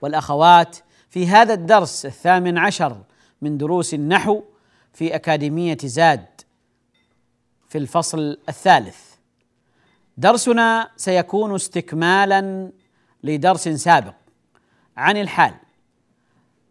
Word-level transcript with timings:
والأخوات 0.00 0.76
في 1.10 1.26
هذا 1.26 1.54
الدرس 1.54 2.06
الثامن 2.06 2.58
عشر 2.58 3.02
من 3.42 3.58
دروس 3.58 3.94
النحو 3.94 4.42
في 4.92 5.14
أكاديمية 5.14 5.78
زاد 5.84 6.26
في 7.68 7.78
الفصل 7.78 8.38
الثالث. 8.48 9.14
درسنا 10.16 10.90
سيكون 10.96 11.54
استكمالا 11.54 12.72
لدرس 13.22 13.68
سابق 13.68 14.14
عن 14.96 15.16
الحال. 15.16 15.54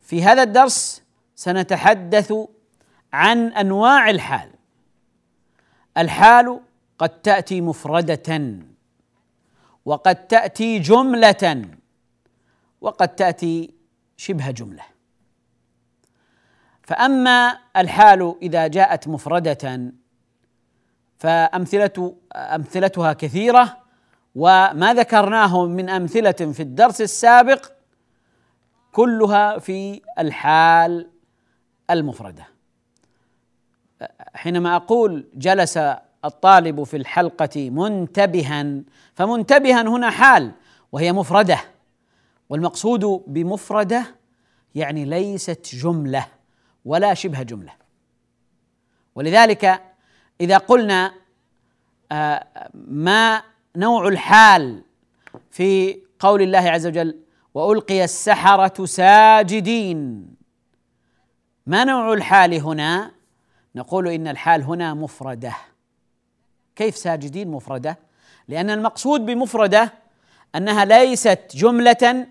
في 0.02 0.24
هذا 0.24 0.44
الدرس 0.44 1.04
سنتحدث 1.36 2.34
عن 3.14 3.48
أنواع 3.48 4.10
الحال. 4.10 4.50
الحال 5.98 6.60
قد 7.00 7.10
تأتي 7.22 7.62
مفردة 7.62 8.60
وقد 9.86 10.28
تأتي 10.28 10.80
جملة 10.80 11.62
وقد 12.82 13.16
تأتي 13.16 13.74
شبه 14.18 14.52
جملة. 14.52 14.84
فأما 16.84 17.58
الحال 17.78 18.36
إذا 18.42 18.68
جاءت 18.68 19.08
مفردة 19.08 19.92
فأمثلة 21.20 22.16
أمثلتها 22.36 23.14
كثيرة 23.14 23.78
وما 24.36 24.94
ذكرناه 24.94 25.66
من 25.66 25.90
أمثلة 25.90 26.32
في 26.32 26.60
الدرس 26.60 27.02
السابق 27.02 27.72
كلها 28.92 29.60
في 29.60 30.02
الحال 30.20 31.10
المفردة. 31.90 32.48
حينما 34.34 34.76
أقول 34.76 35.28
جلس 35.34 35.78
الطالب 36.26 36.84
في 36.84 36.98
الحلقة 36.98 37.70
منتبها 37.70 38.66
فمنتبها 39.16 39.82
هنا 39.82 40.10
حال 40.10 40.52
وهي 40.92 41.14
مفردة. 41.14 41.60
والمقصود 42.50 43.24
بمفردة 43.28 44.16
يعني 44.76 45.06
ليست 45.06 45.76
جملة 45.76 46.28
ولا 46.86 47.14
شبه 47.14 47.44
جملة. 47.44 47.74
ولذلك 49.16 49.82
إذا 50.42 50.58
قلنا 50.58 51.14
آه، 52.12 52.70
ما 52.74 53.42
نوع 53.76 54.08
الحال 54.08 54.84
في 55.52 56.02
قول 56.20 56.42
الله 56.42 56.60
عز 56.60 56.88
وجل 56.88 57.20
وألقي 57.54 58.04
السحرة 58.04 58.86
ساجدين 58.86 60.28
ما 61.66 61.84
نوع 61.84 62.14
الحال 62.14 62.54
هنا؟ 62.54 63.12
نقول 63.76 64.08
إن 64.08 64.28
الحال 64.28 64.64
هنا 64.64 64.94
مفردة. 64.94 65.54
كيف 66.76 66.98
ساجدين 66.98 67.48
مفردة؟ 67.48 68.00
لأن 68.48 68.70
المقصود 68.70 69.26
بمفردة 69.26 69.94
أنها 70.56 70.86
ليست 70.86 71.40
جملة 71.54 72.28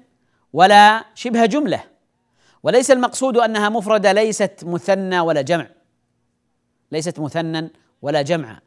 ولا 0.57 1.05
شبه 1.15 1.47
جملة. 1.47 1.85
وليس 2.63 2.91
المقصود 2.91 3.37
أنها 3.37 3.69
مفردة 3.69 4.13
ليست 4.13 4.65
مثنى 4.65 5.21
ولا 5.21 5.43
جمع. 5.43 5.67
ليست 6.93 7.21
مثنى 7.21 7.71
ولا 8.03 8.23
جمعا 8.23 8.61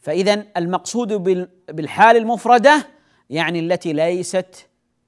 فاذا 0.00 0.44
المقصود 0.56 1.12
بالحال 1.68 2.16
المفردة 2.16 2.88
يعني 3.30 3.60
التي 3.60 3.92
ليست 3.92 4.66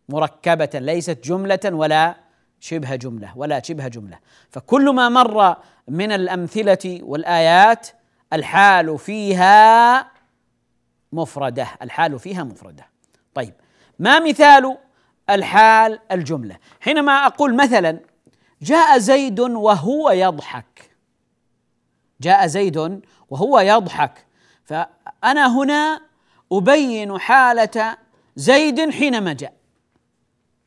مركبة 0.08 0.70
ليست 0.75 1.25
جملة 1.25 1.60
ولا 1.64 2.14
شبه 2.60 2.96
جملة 2.96 3.38
ولا 3.38 3.62
شبه 3.62 3.88
جملة. 3.88 4.19
فكل 4.50 4.91
ما 4.91 5.08
مر 5.08 5.56
من 5.88 6.12
الأمثلة 6.12 7.00
والآيات 7.02 7.88
الحال 8.32 8.98
فيها 8.98 10.10
مفردة 11.12 11.69
الحال 11.82 12.19
فيها 12.19 12.44
مفردة. 12.44 12.86
طيب 13.34 13.54
ما 13.98 14.20
مثال 14.20 14.76
الحال 15.31 16.01
الجملة. 16.12 16.57
حينما 16.81 17.12
أقول 17.12 17.57
مثلا 17.57 18.01
جاء 18.62 18.99
زيد 18.99 19.41
وهو 19.41 20.11
يضحك. 20.11 20.91
جاء 22.21 22.47
زيد 22.47 23.03
وهو 23.31 23.61
يضحك. 23.61 24.27
فأنا 24.65 25.59
هنا 25.59 26.01
أبين 26.53 27.19
حالة 27.19 27.97
زيد 28.37 28.91
حينما 28.91 29.33
جاء. 29.33 29.55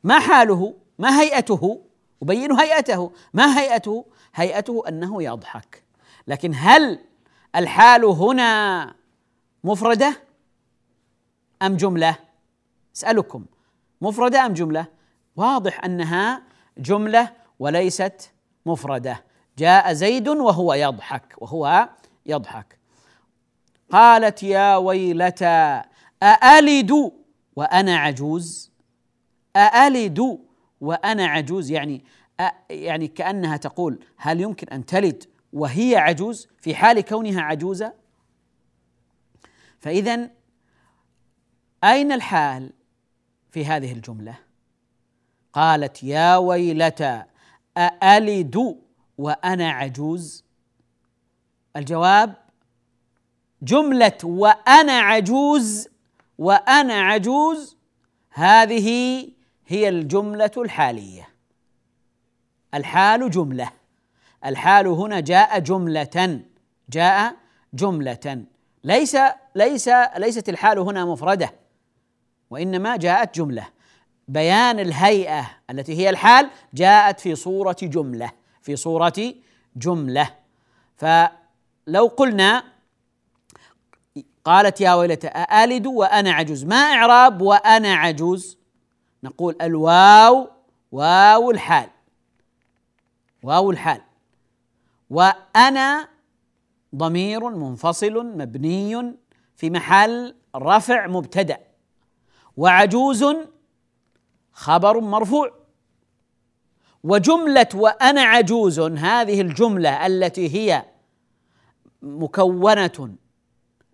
ما 0.04 0.18
حاله؟ 0.18 0.74
ما 0.98 1.20
هيئته؟ 1.20 1.82
أبين 2.22 2.52
هيئته. 2.52 3.12
ما 3.34 3.58
هيئته؟ 3.58 4.06
هيئته 4.34 4.82
أنه 4.88 5.22
يضحك. 5.22 5.82
لكن 6.26 6.52
هل 6.54 6.98
الحال 7.56 8.04
هنا 8.04 8.94
مفردة 9.64 10.22
أم 11.62 11.76
جملة؟ 11.76 12.16
أسألكم 12.96 13.44
مفردة 14.00 14.46
أم 14.46 14.52
جملة؟ 14.52 14.86
واضح 15.36 15.84
أنها 15.84 16.42
جملة 16.78 17.32
وليست 17.58 18.30
مفردة. 18.66 19.24
جاء 19.58 19.92
زيد 19.92 20.28
وهو 20.28 20.74
يضحك 20.74 21.34
وهو 21.38 21.88
يضحك. 22.26 22.78
قالت 23.90 24.42
يا 24.42 24.76
ويلتى 24.76 25.82
أألد 26.22 27.12
وأنا 27.56 27.96
عجوز؟ 27.96 28.72
أألد 29.56 30.38
وأنا 30.80 31.26
عجوز 31.26 31.70
يعني 31.70 32.04
يعني 32.70 33.08
كأنها 33.08 33.56
تقول 33.56 34.04
هل 34.16 34.40
يمكن 34.40 34.68
أن 34.68 34.86
تلد 34.86 35.24
وهي 35.52 35.96
عجوز 35.96 36.48
في 36.60 36.74
حال 36.74 37.00
كونها 37.00 37.42
عجوزة؟ 37.42 37.92
فإذا 39.78 40.30
أين 41.84 42.12
الحال؟ 42.12 42.72
في 43.58 43.66
هذه 43.66 43.92
الجملة. 43.92 44.38
قالت 45.52 46.02
يا 46.02 46.36
ويلتى 46.36 47.22
أألد 47.76 48.78
وأنا 49.18 49.70
عجوز؟ 49.70 50.44
الجواب 51.76 52.34
جملة 53.62 54.18
وأنا 54.24 54.92
عجوز 54.92 55.88
وأنا 56.38 56.94
عجوز. 56.94 57.76
هذه 58.30 58.88
هي 59.66 59.88
الجملة 59.88 60.50
الحالية. 60.56 61.28
الحال 62.74 63.30
جملة. 63.30 63.70
الحال 64.44 64.86
هنا 64.86 65.20
جاء 65.20 65.58
جملة 65.58 66.40
جاء 66.90 67.36
جملة. 67.74 68.44
ليس 68.84 69.16
ليس 69.54 69.88
ليست 70.16 70.48
الحال 70.48 70.78
هنا 70.78 71.04
مفردة. 71.04 71.67
وإنما 72.50 72.96
جاءت 72.96 73.34
جملة. 73.34 73.68
بيان 74.28 74.80
الهيئة 74.80 75.50
التي 75.70 75.96
هي 75.98 76.10
الحال 76.10 76.50
جاءت 76.74 77.20
في 77.20 77.34
صورة 77.34 77.76
جملة 77.82 78.30
في 78.62 78.76
صورة 78.76 79.34
جملة. 79.76 80.34
فلو 80.96 82.06
قلنا 82.06 82.64
قالت 84.44 84.80
يا 84.80 84.94
ويلتى 84.94 85.28
أألد 85.28 85.86
وأنا 85.86 86.32
عجوز؟ 86.32 86.64
ما 86.64 86.76
إعراب 86.76 87.42
وأنا 87.42 87.94
عجوز؟ 87.94 88.58
نقول 89.24 89.56
الواو 89.62 90.50
واو 90.92 91.50
الحال. 91.50 91.90
واو 93.42 93.70
الحال. 93.70 94.00
وأنا 95.10 96.08
ضمير 96.94 97.50
منفصل 97.50 98.26
مبني 98.26 99.16
في 99.56 99.70
محل 99.70 100.34
رفع 100.56 101.06
مبتدأ. 101.06 101.67
وعجوز 102.58 103.24
خبر 104.52 105.00
مرفوع. 105.00 105.50
وجملة 107.04 107.68
وأنا 107.74 108.22
عجوز 108.22 108.80
هذه 108.80 109.40
الجملة 109.40 110.06
التي 110.06 110.54
هي 110.54 110.84
مكونة 112.02 113.14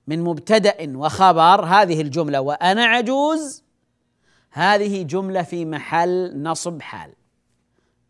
من 0.07 0.25
مبتدأ 0.25 0.99
وخبر 0.99 1.65
هذه 1.65 2.01
الجملة 2.01 2.41
وأنا 2.41 2.85
عجوز 2.85 3.65
هذه 4.51 5.03
جملة 5.03 5.43
في 5.43 5.65
محل 5.65 6.43
نصب 6.43 6.83
حال. 6.83 7.13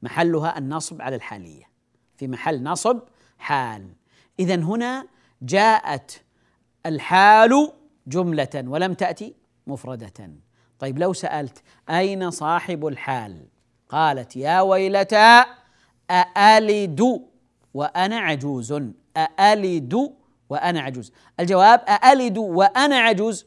محلها 0.03 0.59
النصب 0.59 1.03
على 1.03 1.17
الحالية. 1.17 1.65
في 2.17 2.29
محل 2.29 2.63
نصب 2.63 3.01
حال. 3.39 3.89
إذا 4.39 4.55
هنا 4.55 5.07
جاءت 5.43 6.23
الحال 6.87 7.73
جملة 8.07 8.65
ولم 8.67 8.95
تأتي 8.95 9.35
مفردة. 9.67 10.44
طيب 10.79 10.99
لو 10.99 11.13
سألت 11.13 11.63
أين 11.91 12.31
صاحب 12.31 12.87
الحال؟ 12.87 13.47
قالت 13.89 14.37
يا 14.37 14.61
ويلتى 14.61 15.45
أألد 16.11 17.23
وأنا 17.75 18.19
عجوز. 18.19 18.73
أألد 19.17 20.13
وأنا 20.51 20.81
عجوز. 20.81 21.13
الجواب 21.41 21.81
أألد 21.89 22.39
وأنا 22.39 22.97
عجوز. 22.99 23.47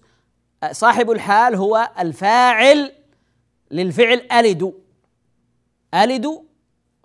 صاحب 0.72 1.12
الحال 1.12 1.56
هو 1.56 1.90
الفاعل 2.00 2.92
للفعل 3.72 4.28
ألد. 4.32 4.74
ألد 5.94 6.28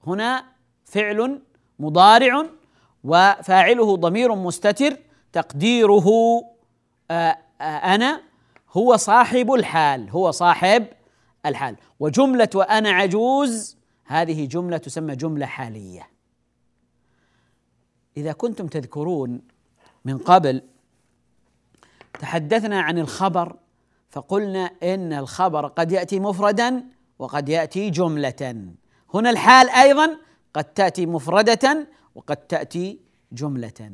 هنا 0.07 0.45
فعل 0.85 1.43
مضارع 1.79 2.47
وفاعله 3.05 3.97
ضمير 3.97 4.35
مستتر 4.35 4.97
تقديره 5.33 6.05
آه، 7.11 7.39
آه، 7.61 7.65
أنا. 7.65 8.32
هو 8.73 8.97
صاحب 8.97 9.53
الحال 9.53 10.11
هو 10.11 10.31
صاحب 10.31 10.87
الحال. 11.47 11.77
وجملة 12.01 12.49
وأنا 12.55 12.91
عجوز 12.91 13.77
هذه 14.05 14.47
جملة 14.47 14.77
تسمى 14.77 15.17
جملة 15.17 15.47
حالية. 15.47 16.09
إذا 18.17 18.33
كنتم 18.33 18.67
تذكرون 18.67 19.43
من 20.05 20.19
قبل 20.19 20.63
تحدثنا 22.21 22.81
عن 22.81 22.99
الخبر 22.99 23.57
فقلنا 24.11 24.71
إن 24.83 25.13
الخبر 25.13 25.67
قد 25.67 25.93
يأتي 25.93 26.21
مفردا 26.21 26.85
وقد 27.19 27.49
يأتي 27.49 27.91
جملة. 27.91 28.73
هنا 29.15 29.31
الحال 29.31 29.71
أيضا 29.71 30.17
قد 30.55 30.65
تأتي 30.65 31.07
مفردة 31.07 31.89
وقد 32.15 32.37
تأتي 32.37 33.01
جملة. 33.33 33.93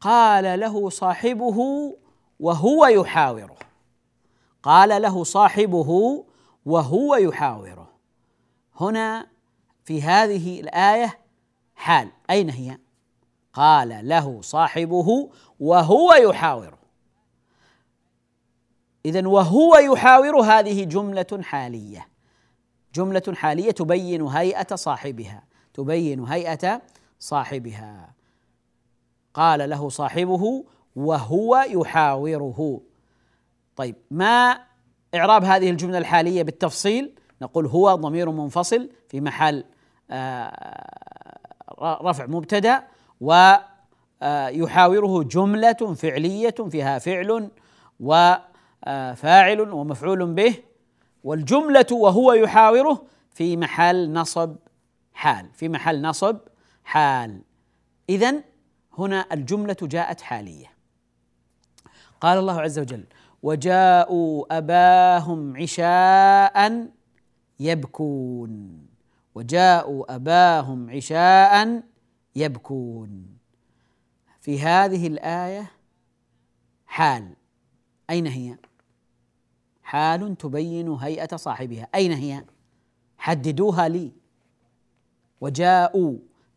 قال 0.00 0.60
له 0.60 0.90
صاحبه 0.90 1.58
وهو 2.40 2.86
يحاوره. 2.86 3.56
قال 4.62 5.02
له 5.02 5.24
صاحبه 5.24 6.24
وهو 6.66 7.14
يحاوره. 7.16 7.88
هنا 8.80 9.26
في 9.84 10.02
هذه 10.02 10.60
الآية 10.60 11.18
حال. 11.74 12.10
أين 12.30 12.50
هي؟ 12.50 12.78
قال 13.52 14.08
له 14.08 14.40
صاحبه 14.42 15.30
وهو 15.60 16.14
يحاوره. 16.14 16.78
اذا 19.06 19.28
وهو 19.28 19.76
يحاور 19.76 20.40
هذه 20.40 20.84
جملة 20.84 21.40
حالية. 21.42 22.08
جملة 22.94 23.34
حالية 23.34 23.70
تبين 23.70 24.22
هيئة 24.22 24.76
صاحبها. 24.76 25.44
تبين 25.74 26.24
هيئة 26.24 26.82
صاحبها. 27.18 28.14
قال 29.34 29.70
له 29.70 29.88
صاحبه 29.88 30.64
وهو 30.98 31.64
يحاوره. 31.68 32.80
طيب 33.76 33.96
ما 34.10 34.58
إعراب 35.14 35.44
هذه 35.44 35.70
الجملة 35.70 35.98
الحالية 35.98 36.42
بالتفصيل؟ 36.42 37.14
نقول 37.42 37.66
هو 37.66 37.94
ضمير 37.94 38.30
منفصل 38.30 38.90
في 39.08 39.20
محل 39.20 39.64
آه، 40.10 41.28
رفع 41.82 42.26
مبتدأ 42.26 42.84
ويحاوره 43.20 45.22
جملة 45.22 45.72
فعلية 45.72 46.54
فيها 46.70 46.98
فعل 46.98 47.50
وفاعل 48.00 49.60
ومفعول 49.60 50.34
به 50.34 50.54
والجملة 51.24 51.86
وهو 51.92 52.32
يحاوره 52.32 53.02
في 53.30 53.56
محل 53.56 54.12
نصب 54.12 54.56
حال 55.12 55.50
في 55.52 55.68
محل 55.68 56.02
نصب 56.02 56.36
حال. 56.84 57.42
إذا 58.08 58.34
هنا 58.98 59.26
الجملة 59.32 59.76
جاءت 59.82 60.20
حالية. 60.20 60.77
قال 62.20 62.38
الله 62.38 62.60
عز 62.60 62.78
وجل 62.78 63.04
وجاءوا 63.42 64.58
أباهم 64.58 65.56
عشاء 65.56 66.88
يبكون. 67.60 68.86
وجاءوا 69.34 70.14
أباهم 70.14 70.90
عشاء 70.90 71.82
يبكون. 72.36 73.38
في 74.40 74.60
هذه 74.60 75.06
الآية 75.06 75.70
حال. 76.86 77.32
أين 78.10 78.26
هي؟ 78.26 78.56
حال 79.82 80.36
تبين 80.36 80.88
هيئة 80.88 81.36
صاحبها. 81.36 81.88
أين 81.94 82.12
هي؟ 82.12 82.44
حددوها 83.18 83.88
لي. 83.88 84.12
وجاءوا 85.40 86.16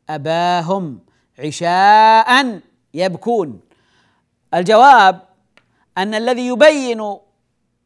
أباهم 0.09 0.99
عشاء 1.39 2.61
يبكون. 2.93 3.59
الجواب 4.53 5.30
أن 5.97 6.13
الذي 6.13 6.47
يبين 6.47 7.17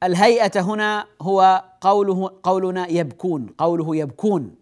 الهيئة 0.03 0.61
هنا 0.61 1.07
هو 1.21 1.63
قوله 1.81 2.31
قولنا 2.43 2.87
يبكون 2.87 3.47
قوله 3.57 3.95
يبكون 3.95 4.55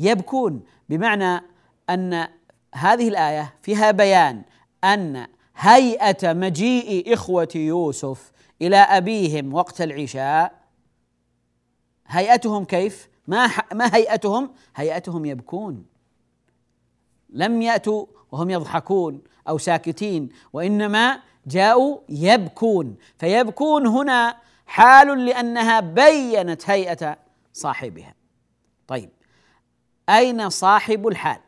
يبكون 0.00 0.62
بمعنى 0.88 1.42
أن 1.90 2.28
هذه 2.74 3.08
الآية 3.08 3.54
فيها 3.62 3.90
بيان 3.90 4.42
أن 4.84 5.26
هيئة 5.56 6.32
مجيء 6.32 7.12
إخوة 7.14 7.48
يوسف 7.54 8.32
إلى 8.62 8.76
أبيهم 8.76 9.54
وقت 9.54 9.80
العشاء 9.82 10.64
هيئتهم 12.06 12.64
كيف؟ 12.64 13.08
ما 13.26 13.50
ما 13.72 13.96
هيئتهم؟ 13.96 14.50
هيئتهم 14.76 15.24
يبكون 15.24 15.84
لم 17.30 17.62
يأتوا 17.62 18.06
وهم 18.32 18.50
يضحكون 18.50 19.22
أو 19.48 19.58
ساكتين 19.58 20.28
وإنما 20.52 21.20
جاءوا 21.46 21.98
يبكون. 22.08 22.96
فيبكون 23.18 23.86
هنا 23.86 24.36
حال 24.66 25.24
لأنها 25.26 25.80
بينت 25.80 26.70
هيئة 26.70 27.16
صاحبها. 27.52 28.14
طيب 28.86 29.10
أين 30.08 30.50
صاحب 30.50 31.08
الحال؟ 31.08 31.40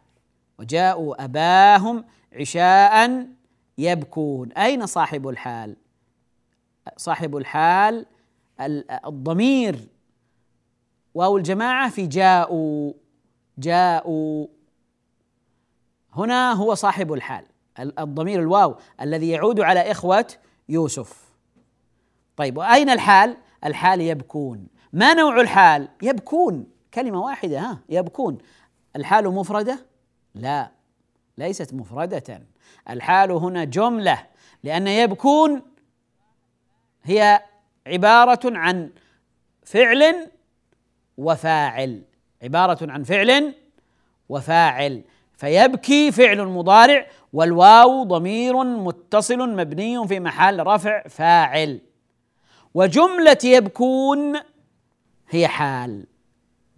وجاءوا 0.58 1.24
أباهم 1.24 2.04
عشاء 2.32 3.26
يبكون. 3.78 4.52
أين 4.52 4.86
صاحب 4.86 5.28
الحال؟ 5.28 5.76
صاحب 6.96 7.36
الحال 7.36 8.06
الضمير. 9.06 9.88
واو 11.14 11.36
الجماعة 11.36 11.90
في 11.90 12.06
جاءوا 12.06 12.92
جاءوا. 13.58 14.46
هنا 16.12 16.52
هو 16.52 16.74
صاحب 16.74 17.12
الحال. 17.12 17.44
الضمير 17.80 18.40
الواو 18.40 18.76
الذي 19.00 19.28
يعود 19.30 19.60
على 19.60 19.90
إخوة 19.90 20.26
يوسف. 20.68 21.26
طيب 22.36 22.56
وأين 22.58 22.90
الحال؟ 22.90 23.36
الحال 23.64 24.00
يبكون. 24.00 24.66
ما 24.92 25.14
نوع 25.14 25.40
الحال؟ 25.40 25.88
يبكون. 26.02 26.66
كلمة 26.94 27.20
واحدة 27.20 27.60
ها 27.60 27.78
يبكون. 27.88 28.38
الحال 28.96 29.28
مفردة؟ 29.28 29.86
لا 30.34 30.70
ليست 31.38 31.74
مفردة. 31.74 32.42
الحال 32.90 33.30
هنا 33.30 33.64
جملة 33.64 34.26
لأن 34.64 34.86
يبكون 34.86 35.62
هي 37.02 37.42
عبارة 37.86 38.40
عن 38.44 38.90
فعل 39.62 40.30
وفاعل. 41.18 42.02
عبارة 42.42 42.92
عن 42.92 43.02
فعل 43.02 43.54
وفاعل. 44.28 45.04
فيبكي 45.36 46.12
فعل 46.12 46.46
مضارع 46.46 47.06
والواو 47.32 48.04
ضمير 48.04 48.64
متصل 48.64 49.38
مبني 49.38 50.08
في 50.08 50.20
محل 50.20 50.66
رفع 50.66 51.02
فاعل. 51.08 51.80
وجملة 52.74 53.38
يبكون 53.44 54.40
هي 55.28 55.48
حال 55.48 56.06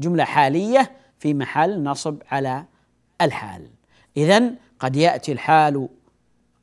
جملة 0.00 0.24
حالية 0.24 0.92
في 1.18 1.34
محل 1.34 1.82
نصب 1.82 2.22
على 2.30 2.64
الحال. 3.20 3.70
إذا 4.16 4.50
قد 4.80 4.96
يأتي 4.96 5.32
الحال 5.32 5.88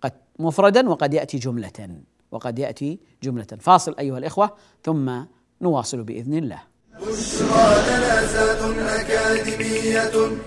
قد 0.02 0.14
مفردا 0.40 0.90
وقد 0.90 1.14
يأتي 1.14 1.38
جملة 1.38 1.90
وقد 2.32 2.60
يأتي 2.60 3.00
جملة. 3.24 3.48
فاصل 3.60 3.96
أيها 4.00 4.18
الإخوة 4.18 4.58
ثم 4.84 5.12
نواصل 5.62 6.04
بإذن 6.04 6.34
الله. 6.34 6.62
بشرى 7.02 7.76
أكاديمية. 9.02 10.38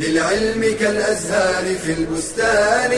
للعلم 0.00 0.60
كالأزهار 0.80 1.74
في 1.74 1.92
البستان. 1.92 2.90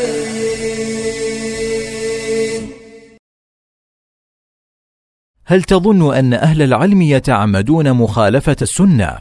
هل 5.45 5.63
تظن 5.63 6.15
أن 6.15 6.35
أهل 6.35 6.63
العلم 6.63 7.03
يتعمدون 7.03 7.93
مخالفة 7.93 8.57
السنة؟ 8.63 9.19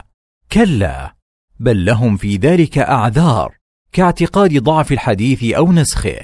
كلا 0.52 1.14
بل 1.60 1.84
لهم 1.84 2.16
في 2.16 2.36
ذلك 2.36 2.78
أعذار 2.78 3.56
كاعتقاد 3.92 4.62
ضعف 4.62 4.92
الحديث 4.92 5.44
أو 5.44 5.72
نسخه. 5.72 6.20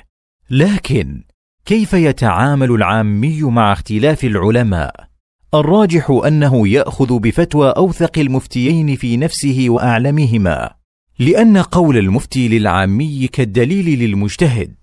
لكن 0.50 1.24
كيف 1.64 1.92
يتعامل 1.92 2.70
العامي 2.70 3.42
مع 3.42 3.72
اختلاف 3.72 4.24
العلماء؟ 4.24 5.08
الراجح 5.54 6.10
أنه 6.26 6.68
يأخذ 6.68 7.18
بفتوى 7.18 7.70
أوثق 7.70 8.18
المفتيين 8.18 8.96
في 8.96 9.16
نفسه 9.16 9.66
وأعلمهما. 9.68 10.83
لأن 11.18 11.58
قول 11.58 11.98
المفتي 11.98 12.48
للعامي 12.48 13.28
كالدليل 13.32 13.98
للمجتهد 13.98 14.74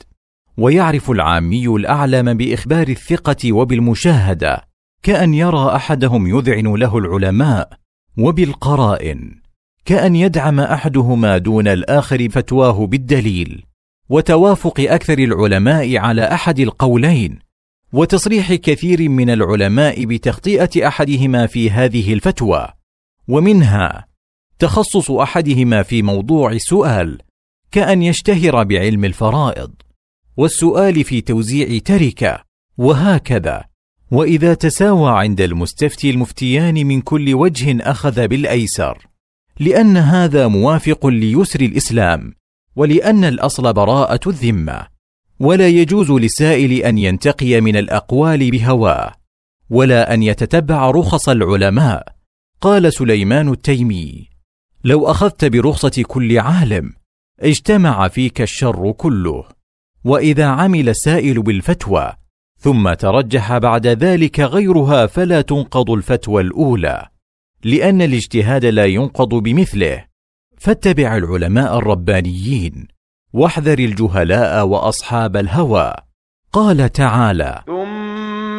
ويعرف 0.58 1.12
العامي 1.12 1.68
الأعلم 1.68 2.34
بإخبار 2.34 2.88
الثقة 2.88 3.54
وبالمشاهدة 3.54 4.68
كأن 5.04 5.34
يرى 5.34 5.76
أحدهم 5.76 6.28
يذعن 6.28 6.76
له 6.76 6.98
العلماء 6.98 7.70
وبالقرائن 8.18 9.42
كأن 9.86 10.16
يدعم 10.16 10.60
أحدهما 10.60 11.38
دون 11.38 11.68
الآخر 11.68 12.30
فتواه 12.30 12.88
بالدليل 12.88 13.64
وتوافق 14.10 14.80
أكثر 14.80 15.20
العلماء 15.20 15.98
على 15.98 16.24
أحد 16.24 16.60
القولين 16.60 17.40
وتصريح 17.94 18.54
كثير 18.54 19.10
من 19.10 19.30
العلماء 19.30 20.06
بتخطئه 20.06 20.88
أحدهما 20.88 21.48
في 21.48 21.72
هذه 21.72 22.14
الفتوى 22.14 22.68
ومنها 23.28 24.11
تخصص 24.62 25.12
أحدهما 25.12 25.84
في 25.84 26.02
موضوع 26.02 26.58
سؤال 26.58 27.18
كأن 27.72 28.02
يشتهر 28.02 28.64
بعلم 28.64 29.06
الفرائض 29.06 29.72
والسؤال 30.38 31.04
في 31.04 31.22
توزيع 31.22 31.80
تركة 31.80 32.44
وهكذا. 32.78 33.64
وإذا 34.12 34.54
تساوى 34.54 35.12
عند 35.12 35.42
المستفتي 35.42 36.10
المفتيان 36.10 36.88
من 36.88 37.02
كل 37.02 37.34
وجه 37.34 37.78
أخذ 37.82 38.28
بالأيسر 38.28 39.08
لأن 39.60 39.98
هذا 39.98 40.48
موافق 40.48 41.08
ليسر 41.08 41.62
الإسلام 41.62 42.34
ولأن 42.76 43.24
الأصل 43.24 43.74
براءة 43.74 44.30
الذمة. 44.30 44.88
ولا 45.40 45.68
يجوز 45.68 46.12
للسائل 46.12 46.72
أن 46.72 46.98
ينتقي 46.98 47.62
من 47.62 47.76
الأقوال 47.76 48.52
بهواه 48.52 49.14
ولا 49.70 50.14
أن 50.14 50.24
يتتبع 50.24 50.92
رخص 50.92 51.30
العلماء 51.30 52.08
قال 52.62 52.94
سليمان 52.94 53.50
التيمي. 53.50 54.31
لو 54.84 55.08
أخذت 55.08 55.46
برخصة 55.46 56.04
كل 56.08 56.40
عالم 56.40 56.94
اجتمع 57.40 58.08
فيك 58.08 58.42
الشر 58.42 58.92
كله. 58.92 59.44
وإذا 60.04 60.46
عمل 60.46 60.90
السائل 60.90 61.42
بالفتوى 61.42 62.14
ثم 62.60 62.94
ترجح 62.94 63.58
بعد 63.58 63.88
ذلك 63.88 64.40
غيرها 64.40 65.06
فلا 65.06 65.42
تنقض 65.42 65.92
الفتوى 65.92 66.42
الأولى 66.42 67.08
لأن 67.64 68.02
الاجتهاد 68.02 68.66
لا 68.66 68.86
ينقض 68.86 69.30
بمثله. 69.30 70.06
فاتبع 70.58 71.18
العلماء 71.18 71.78
الربانيين 71.78 72.88
واحذر 73.34 73.80
الجهلاء 73.80 74.68
وأصحاب 74.68 75.38
الهوى. 75.38 75.94
قال 76.54 76.92
تعالى 76.92 77.64
ثم 77.66 78.11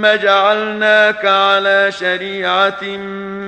جعلناك 0.06 1.24
على 1.24 1.92
شريعه 1.92 2.84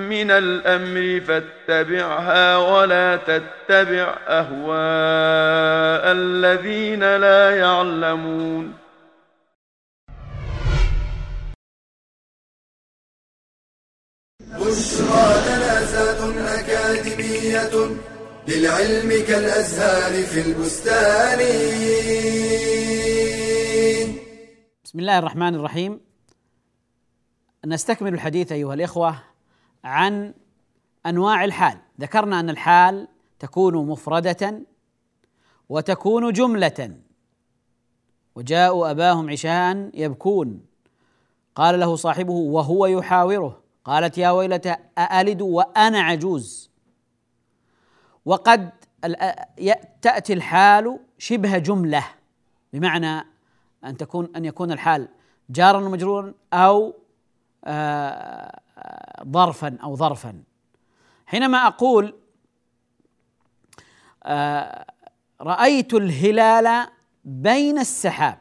من 0.08 0.30
الامر 0.30 1.20
فاتبعها 1.26 2.56
ولا 2.56 3.16
تتبع 3.16 4.16
اهواء 4.28 6.12
الذين 6.12 7.16
لا 7.16 7.56
يعلمون 7.56 8.72
بشرى 14.40 15.28
لنا 15.46 15.84
زاد 15.84 16.20
أكاديمية 16.58 17.74
للعلم 18.48 19.10
كالأزهار 19.28 20.22
في 20.22 20.40
البستان. 20.40 21.38
بسم 24.84 24.98
الله 24.98 25.18
الرحمن 25.18 25.54
الرحيم. 25.54 26.03
نستكمل 27.66 28.14
الحديث 28.14 28.52
أيها 28.52 28.74
الإخوة 28.74 29.22
عن 29.84 30.34
أنواع 31.06 31.44
الحال. 31.44 31.78
ذكرنا 32.00 32.40
أن 32.40 32.50
الحال 32.50 33.08
تكون 33.38 33.86
مفردة 33.86 34.60
وتكون 35.68 36.32
جملة. 36.32 36.96
وجاءوا 38.34 38.90
أباهم 38.90 39.30
عشاء 39.30 39.90
يبكون. 39.94 40.66
قال 41.54 41.80
له 41.80 41.96
صاحبه 41.96 42.32
وهو 42.32 42.86
يحاوره. 42.86 43.62
قالت 43.84 44.18
يا 44.18 44.30
ويلتى 44.30 44.76
أألد 44.98 45.42
وأنا 45.42 46.00
عجوز؟ 46.00 46.70
وقد 48.24 48.70
تأتي 50.02 50.32
الحال 50.32 50.98
شبه 51.18 51.58
جملة. 51.58 52.04
بمعنى 52.72 53.26
أن 53.84 53.96
تكون 53.96 54.28
أن 54.36 54.44
يكون 54.44 54.72
الحال 54.72 55.08
جارا 55.50 55.78
ومجرورا 55.78 56.34
أو 56.52 56.94
ظرفا 59.32 59.78
أو 59.82 59.96
ظرفا. 59.96 60.42
حينما 61.26 61.66
أقول 61.66 62.14
آه، 64.24 64.86
رأيت 65.40 65.94
الهلال 65.94 66.88
بين 67.24 67.78
السحاب 67.78 68.38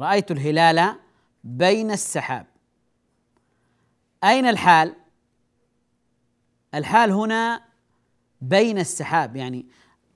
رأيت 0.00 0.30
الهلال 0.30 0.94
بين 1.44 1.90
السحاب. 1.90 2.46
أين 4.24 4.46
الحال؟ 4.46 4.94
الحال 6.74 7.12
هنا 7.12 7.62
بين 8.40 8.78
السحاب 8.78 9.36
يعني 9.36 9.66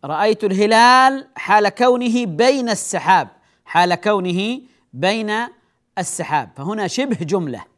رأيت 0.04 0.44
الهلال 0.44 1.28
حال 1.36 1.68
كونه 1.68 2.26
بين 2.26 2.68
السحاب 2.68 3.28
حال 3.64 3.94
كونه 3.94 4.60
بين 4.92 5.46
السحاب. 5.98 6.50
فهنا 6.56 6.86
شبه 6.86 7.16
جملة. 7.16 7.69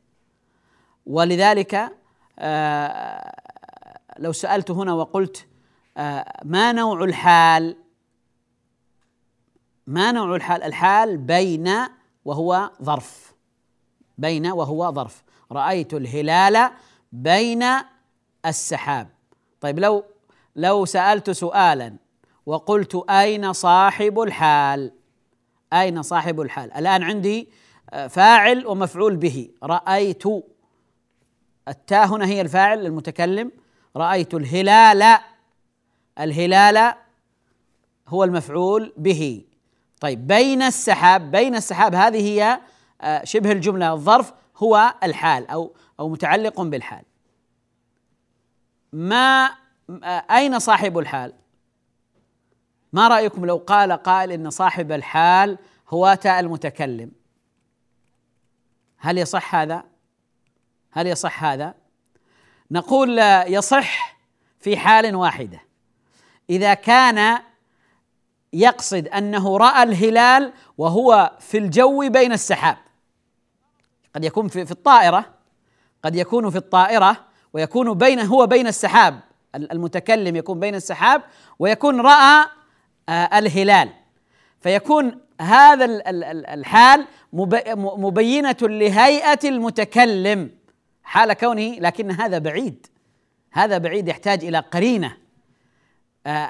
ولذلك 1.06 1.92
آه 2.38 3.34
لو 4.18 4.32
سألت 4.32 4.70
هنا 4.70 4.92
وقلت 4.92 5.46
آه 5.96 6.32
ما 6.44 6.72
نوع 6.72 7.04
الحال؟ 7.04 7.76
ما 9.86 10.12
نوع 10.12 10.36
الحال؟ 10.36 10.62
الحال 10.62 11.16
بين 11.16 11.74
وهو 12.24 12.70
ظرف. 12.82 13.34
بين 14.18 14.46
وهو 14.46 14.92
ظرف. 14.92 15.22
رأيت 15.52 15.94
الهلال 15.94 16.70
بين 17.12 17.64
السحاب. 18.46 19.08
طيب 19.60 19.78
لو 19.78 20.04
لو 20.56 20.84
سألت 20.84 21.30
سؤالا 21.30 21.96
وقلت 22.46 23.04
أين 23.10 23.52
صاحب 23.52 24.20
الحال؟ 24.20 24.92
أين 25.72 26.02
صاحب 26.02 26.40
الحال؟ 26.40 26.72
الآن 26.72 27.02
عندي 27.02 27.48
آه، 27.90 28.06
فاعل 28.06 28.66
ومفعول 28.66 29.16
به. 29.16 29.50
رأيت 29.62 30.22
التاء 31.68 32.06
هنا 32.06 32.26
هي 32.26 32.40
الفاعل 32.40 32.86
المتكلم. 32.86 33.52
رأيت 33.96 34.34
الهلال 34.34 35.18
الهلال 36.20 36.94
هو 38.08 38.24
المفعول 38.24 38.92
به. 38.96 39.44
طيب 40.00 40.26
بين 40.26 40.62
السحاب 40.62 41.30
بين 41.30 41.54
السحاب 41.54 41.94
هذه 41.94 42.20
هي 42.20 42.60
آه، 43.00 43.24
شبه 43.24 43.52
الجملة 43.52 43.92
الظرف 43.92 44.32
هو 44.56 44.94
الحال 45.02 45.48
أو 45.48 45.74
أو 46.00 46.08
متعلق 46.08 46.60
بالحال. 46.60 47.02
ما 48.92 49.50
أين 50.30 50.58
صاحب 50.58 50.98
الحال؟ 50.98 51.32
ما 52.92 53.08
رأيكم 53.08 53.46
لو 53.46 53.56
قال 53.56 53.92
قائل 53.92 54.32
إن 54.32 54.50
صاحب 54.50 54.92
الحال 54.92 55.58
هو 55.88 56.18
تاء 56.20 56.40
المتكلم؟ 56.40 57.10
هل 58.98 59.18
يصح 59.18 59.54
هذا؟ 59.54 59.84
هل 60.92 61.06
يصح 61.06 61.44
هذا؟ 61.44 61.74
نقول 62.70 63.18
يصح 63.46 64.16
في 64.60 64.76
حال 64.76 65.16
واحدة. 65.16 65.60
إذا 66.50 66.74
كان 66.74 67.38
يقصد 68.52 69.08
أنه 69.08 69.56
رأى 69.56 69.82
الهلال 69.82 70.52
وهو 70.78 71.32
في 71.40 71.58
الجو 71.58 72.08
بين 72.08 72.32
السحاب 72.32 72.76
قد 74.14 74.24
يكون 74.24 74.48
في, 74.48 74.66
في 74.66 74.72
الطائرة 74.72 75.34
قد 76.04 76.16
يكون 76.16 76.50
في 76.50 76.56
الطائرة 76.56 77.16
ويكون 77.52 77.94
بين 77.94 78.20
هو 78.20 78.46
بين 78.46 78.66
السحاب 78.66 79.20
المتكلم 79.54 80.36
يكون 80.36 80.60
بين 80.60 80.74
السحاب 80.74 81.22
ويكون 81.58 82.00
رأى 82.00 82.46
آه، 83.08 83.38
الهلال. 83.38 83.88
فيكون 84.60 85.20
هذا 85.40 85.84
الحال 86.54 87.06
مبينة 87.32 88.56
لهيئة 88.62 89.38
المتكلم. 89.44 90.50
حال 91.12 91.32
كونه 91.32 91.74
لكن 91.78 92.10
هذا 92.10 92.38
بعيد. 92.38 92.86
هذا 93.52 93.78
بعيد 93.78 94.08
يحتاج 94.08 94.44
إلى 94.44 94.58
قرينة. 94.58 95.16
آه، 96.26 96.48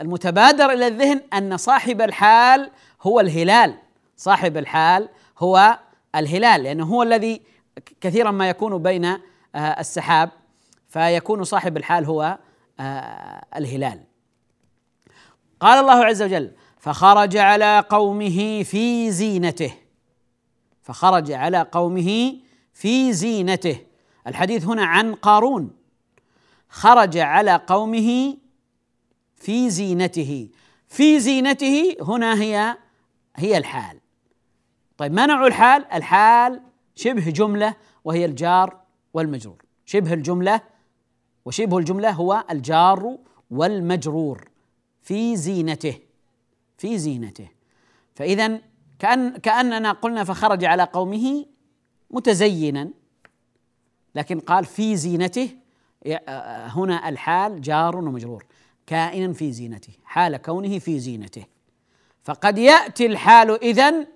المتبادر 0.00 0.70
إلى 0.70 0.86
الذهن 0.86 1.20
أن 1.32 1.56
صاحب 1.56 2.00
الحال 2.00 2.70
هو 3.02 3.20
الهلال. 3.20 3.74
صاحب 4.16 4.56
الحال 4.56 5.08
هو 5.38 5.78
الهلال 6.14 6.62
لأنه 6.62 6.84
هو 6.84 7.02
الذي 7.02 7.42
كثيرا 8.00 8.30
ما 8.30 8.48
يكون 8.48 8.82
بين 8.82 9.04
آه، 9.04 9.18
السحاب 9.54 10.30
فيكون 10.88 11.44
صاحب 11.44 11.76
الحال 11.76 12.04
هو 12.04 12.38
آه 12.80 13.44
الهلال. 13.56 14.00
قال 15.60 15.78
الله 15.78 16.04
عز 16.04 16.22
وجل 16.22 16.50
فخرج 16.78 17.36
على 17.36 17.84
قومه 17.88 18.62
في 18.62 19.10
زينته. 19.10 19.74
فخرج 20.82 21.32
على 21.32 21.62
قومه 21.72 22.42
في 22.72 23.12
زينته. 23.12 23.86
الحديث 24.26 24.64
هنا 24.64 24.84
عن 24.84 25.14
قارون. 25.14 25.70
خرج 26.68 27.18
على 27.18 27.56
قومه 27.66 28.36
في 29.36 29.70
زينته. 29.70 30.48
في 30.88 31.20
زينته 31.20 31.96
هنا 32.00 32.42
هي 32.42 32.76
هي 33.36 33.58
الحال. 33.58 34.00
طيب 34.96 35.12
ما 35.12 35.26
نوع 35.26 35.46
الحال؟ 35.46 35.84
الحال 35.92 36.62
شبه 36.94 37.30
جملة 37.30 37.74
وهي 38.04 38.24
الجار 38.24 38.80
والمجرور. 39.14 39.62
شبه 39.86 40.12
الجملة 40.14 40.60
وشبه 41.44 41.78
الجملة 41.78 42.10
هو 42.10 42.44
الجار 42.50 43.18
والمجرور 43.50 44.48
في 45.02 45.36
زينته. 45.36 45.98
في 46.78 46.98
زينته. 46.98 47.48
فاذا 48.14 48.60
كأن 48.98 49.36
كأننا 49.36 49.92
قلنا 49.92 50.24
فخرج 50.24 50.64
على 50.64 50.82
قومه 50.82 51.44
متزينا. 52.12 52.90
لكن 54.14 54.40
قال 54.40 54.64
في 54.64 54.96
زينته 54.96 55.50
هنا 56.76 57.08
الحال 57.08 57.60
جار 57.60 57.96
ومجرور. 57.96 58.46
كائنا 58.86 59.32
في 59.32 59.52
زينته 59.52 59.92
حال 60.04 60.36
كونه 60.36 60.78
في 60.78 60.98
زينته. 60.98 61.44
فقد 62.22 62.58
يأتي 62.58 63.06
الحال 63.06 63.64
إذن 63.64 64.06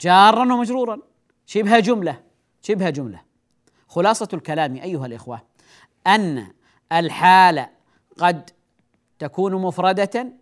جارا 0.00 0.54
ومجرورا. 0.54 0.98
شبه 1.46 1.80
جملة 1.80 2.22
شبه 2.62 2.90
جملة. 2.90 3.22
خلاصة 3.88 4.28
الكلام 4.32 4.74
أيها 4.76 5.06
الإخوة 5.06 5.42
أن 6.06 6.46
الحال 6.92 7.66
قد 8.18 8.50
تكون 9.18 9.54
مفردة 9.54 10.32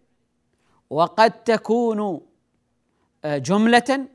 وقد 0.90 1.30
تكون 1.30 2.20
آه، 3.25 3.38
جملة 3.38 4.06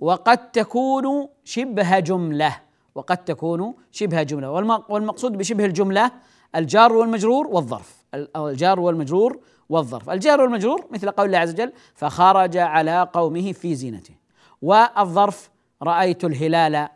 وقد 0.00 0.50
تكون 0.52 1.28
شبه 1.44 1.98
جملة 1.98 2.60
وقد 2.94 3.16
تكون 3.16 3.74
شبه 3.92 4.22
جملة. 4.22 4.50
والمقصود 4.88 5.32
بشبه 5.38 5.64
الجملة 5.64 6.10
الجار 6.56 6.92
والمجرور 6.92 7.46
والظرف. 7.46 8.04
الجار 8.36 8.80
والمجرور 8.80 9.40
والظرف. 9.68 10.10
الجار 10.10 10.40
والمجرور 10.40 10.86
مثل 10.90 11.10
قول 11.10 11.26
الله 11.26 11.38
عز 11.38 11.52
وجل 11.52 11.72
فخرج 11.94 12.56
على 12.56 13.08
قومه 13.12 13.52
في 13.52 13.74
زينته 13.74 14.14
والظرف 14.62 15.50
رأيت 15.82 16.24
الهلال 16.24 16.88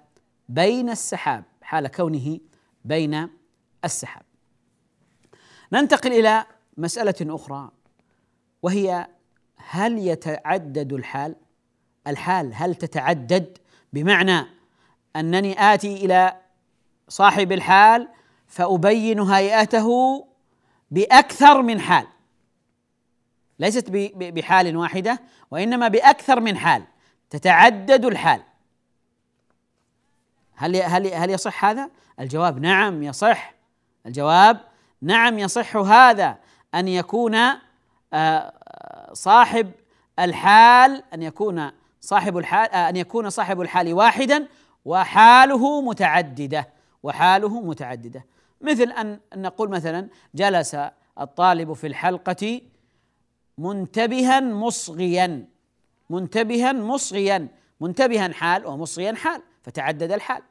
بين 0.49 0.91
السحاب 0.91 1.45
حال 1.63 1.89
كونه 1.89 2.39
بين 2.85 3.29
السحاب. 3.85 4.23
ننتقل 5.73 6.13
إلى 6.13 6.45
مسألة 6.77 7.35
أخرى 7.35 7.71
وهي 8.63 9.07
هل 9.57 9.99
يتعدد 9.99 10.93
الحال؟ 10.93 11.37
الحال 12.07 12.53
هل 12.55 12.75
تتعدد؟ 12.75 13.59
بمعنى 13.93 14.47
أنني 15.17 15.75
آتي 15.75 16.05
إلى 16.05 16.37
صاحب 17.09 17.53
الحال 17.53 18.09
فابين 18.47 19.21
هيئته 19.21 19.89
بأكثر 20.91 21.63
من 21.63 21.81
حال. 21.81 22.07
ليست 23.59 23.91
بحال 24.17 24.77
واحدة 24.77 25.21
وإنما 25.51 25.89
بأكثر 25.89 26.41
من 26.41 26.57
حال. 26.57 26.83
تتعدد 27.31 28.05
الحال. 28.05 28.43
هل 30.55 30.77
هل 30.77 31.07
هل 31.07 31.31
يصح 31.31 31.65
هذا؟ 31.65 31.91
الجواب 32.21 32.59
نعم 32.59 33.03
يصح. 33.03 33.55
الجواب 34.07 34.61
نعم 35.03 35.39
يصح 35.39 35.77
هذا. 35.77 36.39
أن 36.75 36.89
يكون 36.89 37.35
آه، 38.13 38.53
صاحب 39.13 39.71
الحال 40.19 41.03
أن 41.15 41.23
يكون 41.23 41.71
صاحب 42.05 42.39
الحال 42.39 42.71
آه، 42.71 42.89
أن 42.89 42.97
يكون 42.97 43.31
صاحب 43.31 43.61
الحال 43.61 43.93
واحدا 43.93 44.49
وحاله 44.85 45.81
متعددة 45.81 46.69
وحاله 47.03 47.61
متعددة. 47.61 48.25
مثل 48.61 48.91
أن 48.91 49.21
نقول 49.37 49.69
مثلا 49.69 50.09
جلس 50.35 50.77
الطالب 51.21 51.73
في 51.73 51.87
الحلقة 51.87 52.61
منتبها 53.59 54.41
مصغيا 54.41 55.49
منتبها 56.11 56.73
مصغيا 56.73 57.49
منتبها 57.81 58.33
حال 58.33 58.67
ومصغيا 58.67 59.15
حال 59.15 59.43
فتعدد 59.63 60.13
الحال. 60.13 60.43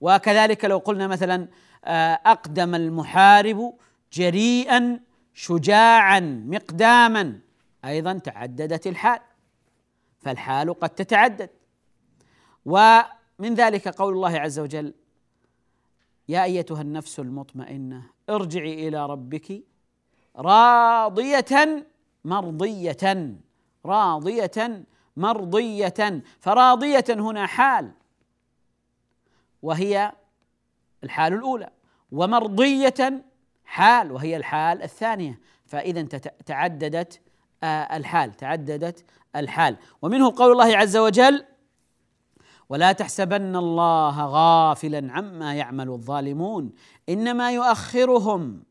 وكذلك 0.00 0.64
لو 0.64 0.78
قلنا 0.78 1.06
مثلا 1.06 1.48
آه، 1.84 2.20
أقدم 2.26 2.74
المحارب 2.74 3.74
جريئا 4.12 5.00
شجاعا 5.34 6.20
مقداما 6.46 7.38
أيضا 7.84 8.12
تعددت 8.12 8.86
الحال. 8.86 9.20
فالحال 10.26 10.74
قد 10.74 10.88
تتعدد. 10.88 11.50
ومن 12.64 13.54
ذلك 13.54 13.88
قول 13.88 14.14
الله 14.14 14.38
عز 14.38 14.58
وجل 14.58 14.94
يا 16.28 16.44
أيتها 16.44 16.82
النفس 16.82 17.20
المطمئنة 17.20 18.10
ارجعي 18.30 18.88
إلى 18.88 19.06
ربك 19.06 19.62
راضية 20.36 21.86
مرضية 22.24 23.36
راضية 23.84 24.86
مرضية. 25.16 26.22
فراضية 26.40 27.04
هنا 27.10 27.46
حال 27.46 27.92
وهي 29.62 30.12
الحال 31.04 31.32
الأولى. 31.32 31.70
ومرضية 32.12 33.24
حال 33.64 34.12
وهي 34.12 34.36
الحال 34.36 34.82
الثانية. 34.82 35.40
فإذا 35.66 36.02
تعددت 36.46 37.20
آه، 37.62 37.96
الحال 37.96 38.34
تعددت 38.34 39.04
الحال. 39.40 39.76
ومنه 40.02 40.32
قول 40.36 40.52
الله 40.52 40.76
عز 40.76 40.96
وجل 40.96 41.44
ولا 42.68 42.92
تحسبن 42.92 43.56
الله 43.56 44.26
غافلا 44.26 45.12
عما 45.12 45.54
يعمل 45.54 45.88
الظالمون 45.88 46.72
إنما 47.08 47.52
يؤخرهم 47.52 48.62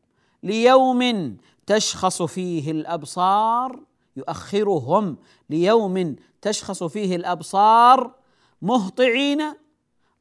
ليوم 0.42 1.36
تشخص 1.66 2.22
فيه 2.22 2.70
الأبصار 2.70 3.80
يؤخرهم 4.16 5.16
ليوم 5.50 6.16
تشخص 6.42 6.84
فيه 6.84 7.16
الأبصار 7.16 8.14
مهطعين 8.62 9.42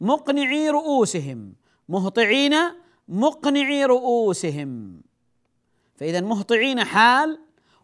مقنعي 0.01 0.69
رؤوسهم 0.69 1.53
مهطعين 1.89 2.55
مقنعي 3.08 3.86
رؤوسهم. 3.86 5.01
فإذا 5.95 6.21
مهطعين 6.21 6.84
حال 6.84 7.39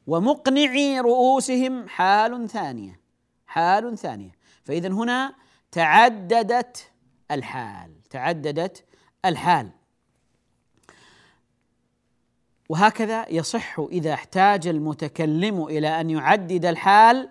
ومقنعي 0.07 0.99
رؤوسهم 0.99 1.87
حال 1.87 2.49
ثانية 2.49 2.99
حال 3.47 3.97
ثانية 3.97 4.31
فاذا 4.63 4.87
هنا 4.87 5.35
تعددت 5.71 6.91
الحال 7.31 8.03
تعددت 8.09 8.85
الحال 9.25 9.69
وهكذا 12.69 13.29
يصح 13.29 13.79
إذا 13.79 14.13
احتاج 14.13 14.67
المتكلم 14.67 15.63
إلى 15.63 16.01
أن 16.01 16.09
يعدد 16.09 16.65
الحال 16.65 17.29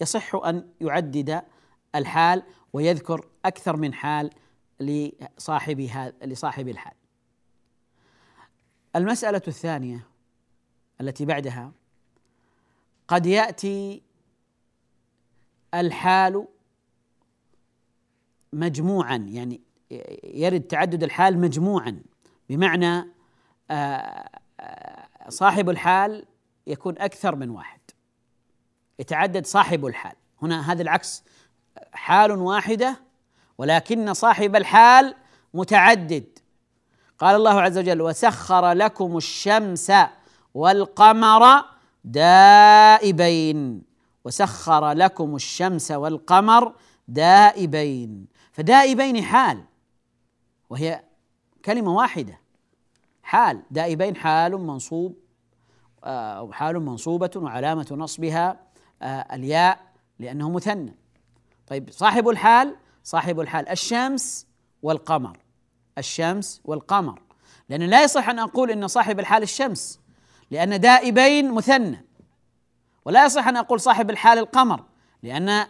يصح 0.00 0.34
أن 0.34 0.68
يعدد 0.80 1.42
الحال 1.94 2.42
ويذكر 2.72 3.26
أكثر 3.44 3.76
من 3.76 3.94
حال 3.94 4.30
لصاحب 4.80 5.80
لصاحب 6.22 6.68
الحال. 6.68 6.94
المسألة 8.96 9.42
الثانية 9.48 10.06
التي 11.00 11.24
بعدها 11.24 11.72
قد 13.10 13.26
يأتي 13.26 14.02
الحال 15.74 16.48
مجموعا 18.52 19.16
يعني 19.16 19.60
يرد 20.24 20.60
تعدد 20.60 21.02
الحال 21.02 21.38
مجموعا. 21.38 22.02
بمعنى 22.48 23.08
آه، 23.70 24.28
صاحب 25.28 25.70
الحال 25.70 26.26
يكون 26.66 26.98
أكثر 26.98 27.36
من 27.36 27.50
واحد. 27.50 27.80
يتعدد 28.98 29.46
صاحب 29.46 29.86
الحال. 29.86 30.16
هنا 30.42 30.72
هذا 30.72 30.82
العكس. 30.82 31.24
حال 31.92 32.32
واحدة 32.32 33.00
ولكن 33.58 34.14
صاحب 34.14 34.56
الحال 34.56 35.14
متعدد. 35.54 36.38
قال 37.18 37.36
الله 37.36 37.60
عز 37.60 37.78
وجل 37.78 38.02
وسخر 38.02 38.72
لكم 38.72 39.16
الشمس 39.16 39.92
والقمر 40.54 41.69
دائبين 42.04 43.82
وسخر 44.24 44.92
لكم 44.92 45.36
الشمس 45.36 45.90
والقمر 45.90 46.74
دائبين. 47.08 48.26
فدائبين 48.52 49.22
حال 49.22 49.64
وهي 50.70 51.04
كلمة 51.64 51.94
واحدة. 51.94 52.40
حال 53.22 53.62
دائبين 53.70 54.16
حال 54.16 54.52
منصوب 54.52 55.16
آه، 56.04 56.32
أو 56.32 56.52
حال 56.52 56.80
منصوبة 56.80 57.30
وعلامة 57.36 57.86
نصبها 57.90 58.60
آه، 59.02 59.34
الياء 59.34 59.80
لأنه 60.18 60.50
مثنى. 60.50 60.96
طيب 61.66 61.90
صاحب 61.90 62.28
الحال 62.28 62.76
صاحب 63.04 63.40
الحال 63.40 63.68
الشمس 63.68 64.46
والقمر. 64.82 65.38
الشمس 65.98 66.60
والقمر. 66.64 67.22
لأن 67.68 67.82
لا 67.82 68.04
يصح 68.04 68.28
أن 68.28 68.38
أقول 68.38 68.70
إن 68.70 68.88
صاحب 68.88 69.20
الحال 69.20 69.42
الشمس. 69.42 70.00
لأن 70.50 70.80
دائبين 70.80 71.50
مثنى. 71.50 72.06
ولا 73.04 73.24
يصح 73.24 73.48
أن 73.48 73.56
أقول 73.56 73.80
صاحب 73.80 74.10
الحال 74.10 74.38
القمر 74.38 74.84
لأن 75.22 75.48
آه، 75.48 75.66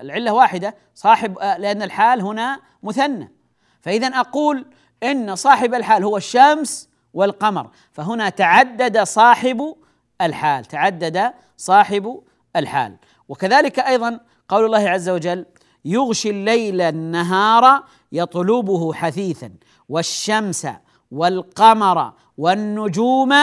العلة 0.00 0.32
واحدة 0.32 0.74
صاحب 0.94 1.38
آه، 1.38 1.56
لأن 1.56 1.82
الحال 1.82 2.20
هنا 2.20 2.60
مثنى. 2.82 3.32
فإذا 3.80 4.06
أقول 4.06 4.66
إن 5.02 5.36
صاحب 5.36 5.74
الحال 5.74 6.04
هو 6.04 6.16
الشمس 6.16 6.88
والقمر 7.14 7.70
فهنا 7.92 8.28
تعدد 8.28 9.02
صاحب 9.02 9.74
الحال 10.20 10.64
تعدد 10.64 11.32
صاحب 11.56 12.22
الحال. 12.56 12.96
وكذلك 13.28 13.78
أيضا 13.78 14.20
قول 14.48 14.64
الله 14.64 14.88
عز 14.88 15.08
وجل 15.08 15.46
يغشي 15.84 16.30
الليل 16.30 16.80
النهار 16.80 17.84
يطلبه 18.12 18.92
حثيثا 18.92 19.50
والشمس 19.88 20.66
والقمر 21.10 22.12
والنجوم 22.38 23.34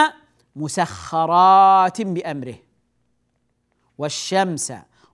مسخرات 0.55 2.01
بأمره. 2.01 2.55
والشمس 3.97 4.73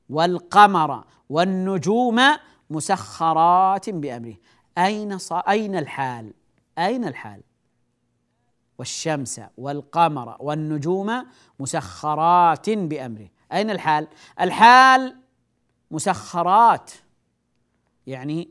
والقمر 0.10 1.04
والنجوم 1.30 2.22
مسخرات 2.70 3.90
بأمره. 3.90 4.36
أين 4.78 5.18
ص... 5.18 5.34
أين 5.34 5.76
الحال؟ 5.76 6.34
أين 6.78 7.06
الحال؟ 7.08 7.42
والشمس 8.78 9.42
والقمر 9.58 10.38
والنجوم 10.40 11.26
مسخرات 11.60 12.70
بأمره. 12.70 13.30
أين 13.54 13.70
الحال؟ 13.70 14.08
الحال 14.42 15.16
مسخرات. 15.92 16.92
يعني 18.08 18.50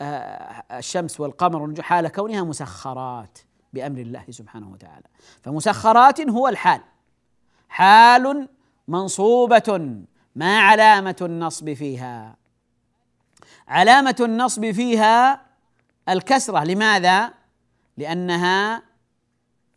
آه، 0.00 0.64
الشمس 0.78 1.20
والقمر 1.20 1.62
والنجوم 1.62 1.84
حال 1.84 2.08
كونها 2.08 2.42
مسخرات. 2.42 3.38
بأمر 3.74 3.98
الله 4.00 4.24
سبحانه 4.30 4.72
وتعالى. 4.72 5.06
فمسخرات 5.42 6.20
هو 6.20 6.48
الحال. 6.48 6.80
حال 7.68 8.48
منصوبة 8.88 9.94
ما 10.36 10.58
علامة 10.58 11.16
النصب 11.22 11.72
فيها. 11.72 12.36
علامة 13.68 14.16
النصب 14.20 14.70
فيها 14.70 15.40
الكسرة. 16.08 16.64
لماذا؟ 16.64 17.34
لأنها 17.96 18.82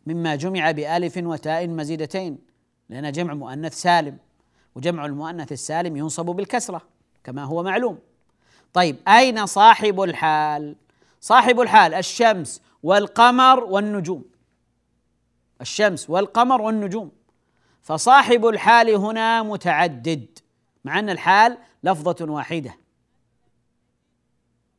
مما 0.06 0.36
جمع 0.36 0.70
بألف 0.70 1.16
وتاء 1.16 1.68
مزيدتين. 1.68 2.38
لأن 2.88 3.12
جمع 3.12 3.34
مؤنث 3.34 3.74
سالم 3.74 4.18
وجمع 4.74 5.06
المؤنث 5.06 5.52
السالم 5.52 5.96
ينصب 5.96 6.24
بالكسرة 6.26 6.82
كما 7.24 7.44
هو 7.44 7.62
معلوم. 7.62 7.98
طيب 8.72 8.96
أين 9.08 9.46
صاحب 9.46 10.00
الحال؟ 10.00 10.76
صاحب 11.20 11.60
الحال 11.60 11.94
الشمس. 11.94 12.62
والقمر 12.82 13.64
والنجوم. 13.64 14.24
الشمس 15.60 16.10
والقمر 16.10 16.60
والنجوم. 16.60 17.10
فصاحب 17.82 18.46
الحال 18.46 18.90
هنا 18.90 19.42
متعدد 19.42 20.38
مع 20.84 20.98
أن 20.98 21.10
الحال 21.10 21.58
لفظة 21.82 22.32
واحدة. 22.32 22.76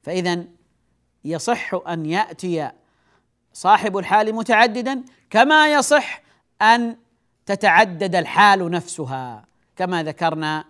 فإذا 0.01 0.45
يصح 1.25 1.73
أن 1.87 2.05
يأتي 2.05 2.71
صاحب 3.53 3.97
الحال 3.97 4.35
متعددا 4.35 5.03
كما 5.29 5.73
يصح 5.73 6.21
أن 6.61 6.97
تتعدد 7.45 8.15
الحال 8.15 8.71
نفسها 8.71 9.45
كما 9.75 10.03
ذكرنا 10.03 10.65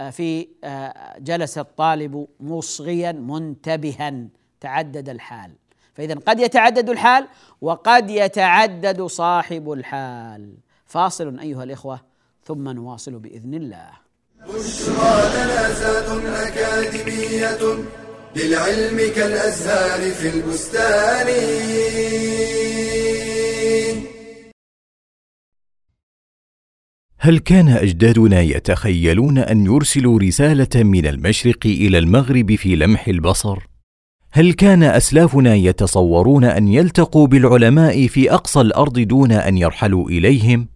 آه، 0.00 0.10
في 0.10 0.48
آه، 0.64 1.18
جلس 1.18 1.58
الطالب 1.58 2.28
مصغيا 2.40 3.12
منتبها 3.12 4.28
تعدد 4.60 5.08
الحال. 5.08 5.52
فإذا 5.96 6.14
قد 6.14 6.40
يتعدد 6.40 6.90
الحال 6.90 7.28
وقد 7.60 8.10
يتعدد 8.10 9.02
صاحب 9.02 9.72
الحال. 9.72 10.54
فاصل 10.86 11.38
أيها 11.38 11.64
الإخوة 11.64 12.00
ثم 12.44 12.68
نواصل 12.68 13.18
بإذن 13.18 13.54
الله. 13.54 13.90
بشرى 14.48 15.30
لنا 15.34 15.72
زاد 15.72 16.24
أكاديمية 16.26 17.84
للعلم 18.36 19.12
كالأزهار 19.14 20.10
في 20.10 20.28
البستان. 20.28 21.26
هل 27.18 27.38
كان 27.38 27.68
أجدادنا 27.68 28.40
يتخيلون 28.40 29.38
أن 29.38 29.66
يرسلوا 29.66 30.20
رسالة 30.20 30.82
من 30.82 31.06
المشرق 31.06 31.66
إلى 31.66 31.98
المغرب 31.98 32.54
في 32.54 32.76
لمح 32.76 33.08
البصر؟ 33.08 33.75
هل 34.36 34.52
كان 34.52 34.82
أسلافنا 34.82 35.54
يتصورون 35.54 36.44
أن 36.44 36.68
يلتقوا 36.68 37.26
بالعلماء 37.26 38.06
في 38.06 38.32
أقصى 38.32 38.60
الأرض 38.60 38.98
دون 38.98 39.32
أن 39.32 39.58
يرحلوا 39.58 40.08
إليهم؟ 40.08 40.68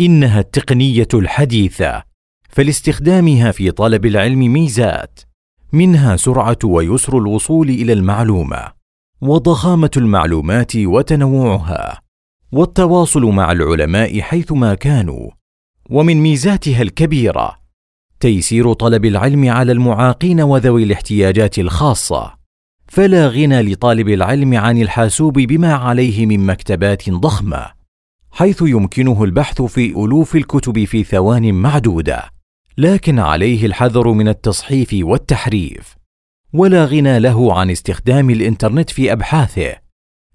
إنها 0.00 0.40
التقنية 0.40 1.08
الحديثة 1.14 2.02
فلاستخدامها 2.48 3.50
في 3.50 3.70
طلب 3.70 4.06
العلم 4.06 4.38
ميزات 4.38 5.20
منها 5.72 6.16
سرعة 6.16 6.58
ويسر 6.64 7.18
الوصول 7.18 7.68
إلى 7.68 7.92
المعلومة 7.92 8.72
وضخامة 9.20 9.90
المعلومات 9.96 10.76
وتنوعها 10.76 12.00
والتواصل 12.52 13.24
مع 13.24 13.52
العلماء 13.52 14.20
حيثما 14.20 14.74
كانوا 14.74 15.30
ومن 15.90 16.16
ميزاتها 16.16 16.82
الكبيرة 16.82 17.56
تيسير 18.20 18.72
طلب 18.72 19.04
العلم 19.04 19.50
على 19.50 19.72
المعاقين 19.72 20.40
وذوي 20.40 20.82
الاحتياجات 20.82 21.58
الخاصة. 21.58 22.39
فلا 22.90 23.28
غنى 23.28 23.62
لطالب 23.62 24.08
العلم 24.08 24.54
عن 24.54 24.82
الحاسوب 24.82 25.32
بما 25.32 25.74
عليه 25.74 26.26
من 26.26 26.46
مكتبات 26.46 27.10
ضخمة 27.10 27.66
حيث 28.32 28.62
يمكنه 28.62 29.24
البحث 29.24 29.62
في 29.62 29.90
ألوف 29.90 30.36
الكتب 30.36 30.84
في 30.84 31.04
ثوان 31.04 31.54
معدودة 31.54 32.30
لكن 32.78 33.18
عليه 33.18 33.66
الحذر 33.66 34.12
من 34.12 34.28
التصحيف 34.28 34.90
والتحريف. 34.92 35.96
ولا 36.52 36.84
غنى 36.84 37.18
له 37.18 37.58
عن 37.58 37.70
استخدام 37.70 38.30
الإنترنت 38.30 38.90
في 38.90 39.12
أبحاثه 39.12 39.76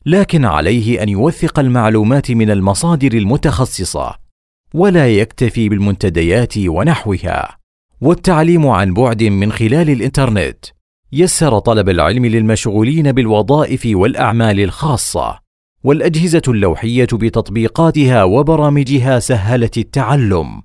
لكن 0.06 0.46
عليه 0.46 1.04
أن 1.04 1.10
يوثق 1.10 1.60
المعلومات 1.60 2.32
من 2.32 2.52
المصادر 2.52 3.13
المتخصصة 3.13 4.15
ولا 4.74 5.08
يكتفي 5.10 5.70
بالمنتديات 5.70 6.58
ونحوها. 6.58 7.58
والتعليم 8.02 8.68
عن 8.68 8.94
بعد 8.94 9.24
من 9.24 9.52
خلال 9.52 9.89
الإنترنت. 9.89 10.74
يسر 11.15 11.60
طلب 11.60 11.89
العلم 11.89 12.25
للمشغولين 12.25 13.12
بالوظائف 13.12 13.82
والأعمال 13.86 14.60
الخاصة 14.60 15.39
والأجهزة 15.84 16.41
اللوحية 16.47 17.08
بتطبيقاتها 17.13 18.23
وبرامجها 18.23 19.19
سهلت 19.19 19.78
التعلم 19.78 20.62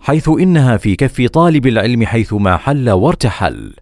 حيث 0.00 0.28
إنها 0.28 0.76
في 0.76 0.96
كف 0.96 1.26
طالب 1.26 1.66
العلم 1.66 2.06
حيثما 2.06 2.56
حل 2.56 2.90
وارتحل. 2.90 3.74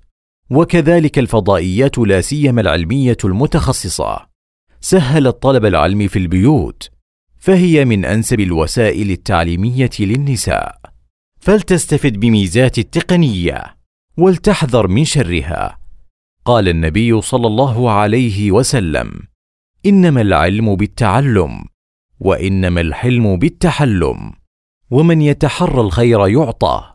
وكذلك 0.51 1.19
الفضائيات 1.19 1.99
لا 1.99 2.21
سيما 2.21 2.61
العلمية 2.61 3.17
المتخصصة. 3.25 4.27
سهلت 4.81 5.43
طلب 5.43 5.65
العلم 5.65 6.09
في 6.09 6.19
البيوت 6.19 6.91
فهي 7.39 7.85
من 7.85 8.05
أنسب 8.05 8.41
الوسائل 8.41 9.11
التعليمية 9.11 9.91
للنساء. 10.01 10.81
فلتستفد 11.41 12.21
بميزات 12.21 12.79
التقنية 12.79 13.77
ولتحذر 14.17 14.89
من 14.89 15.05
شرها. 15.05 15.84
قال 16.45 16.69
النبي 16.69 17.21
صلى 17.21 17.47
الله 17.47 17.91
عليه 17.91 18.53
وسلم 18.53 19.29
إنما 19.87 20.21
العلم 20.21 20.77
بالتعلم 20.77 21.65
وإنما 22.21 22.81
الحلم 22.81 23.37
بالتحلم 23.37 24.33
ومن 24.91 25.23
يتحرى 25.23 25.81
الخير 25.81 26.29
يعطى 26.29 26.95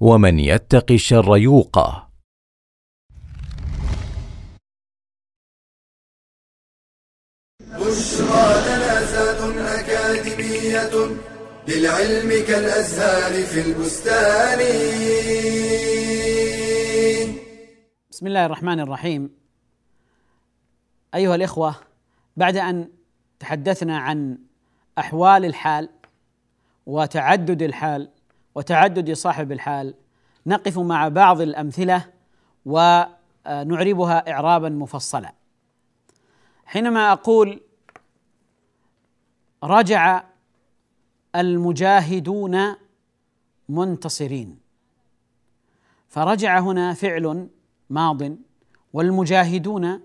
ومن 0.00 0.38
يتق 0.38 0.92
الشر 0.92 1.36
يوقى. 1.36 2.10
بشرى 7.60 8.48
لنا 8.66 9.04
زاد 9.04 9.56
أكاديمية 9.58 10.90
للعلم 11.68 12.46
كالأزهار 12.46 13.42
في 13.46 13.60
البستان. 13.60 14.60
بسم 18.10 18.26
الله 18.26 18.46
الرحمن 18.46 18.80
الرحيم. 18.80 19.30
أيها 21.14 21.34
الإخوة 21.34 21.74
بعد 22.36 22.56
أن 22.56 22.88
تحدثنا 23.38 23.98
عن 23.98 24.38
أحوال 24.98 25.44
الحال 25.44 25.88
وتعدد 26.86 27.62
الحال 27.62 28.10
وتعدد 28.54 29.12
صاحب 29.12 29.52
الحال 29.52 29.94
نقف 30.46 30.78
مع 30.78 31.08
بعض 31.08 31.40
الأمثلة 31.40 32.12
ونعربها 32.66 34.30
اعرابا 34.32 34.68
مفصلا 34.68 35.32
حينما 36.64 37.12
أقول 37.12 37.60
رجع 39.64 40.24
المجاهدون 41.36 42.76
منتصرين 43.68 44.58
فرجع 46.08 46.58
هنا 46.58 46.94
فعل 46.94 47.48
ماض 47.90 48.36
والمجاهدون 48.92 50.00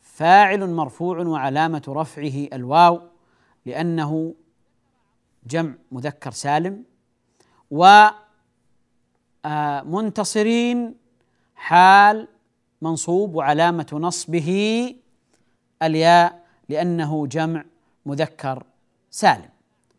فاعل 0.00 0.70
مرفوع 0.70 1.18
وعلامة 1.18 1.82
رفعه 1.88 2.48
الواو 2.52 3.00
لأنه 3.66 4.34
جمع 5.46 5.74
مذكر 5.92 6.30
سالم 6.30 6.84
و 7.70 7.84
آه، 9.44 9.82
حال 11.54 12.28
منصوب 12.82 13.34
وعلامة 13.34 13.86
نصبه 13.92 14.94
الياء 15.82 16.46
لأنه 16.68 17.26
جمع 17.26 17.64
مذكر 18.06 18.62
سالم. 19.10 19.48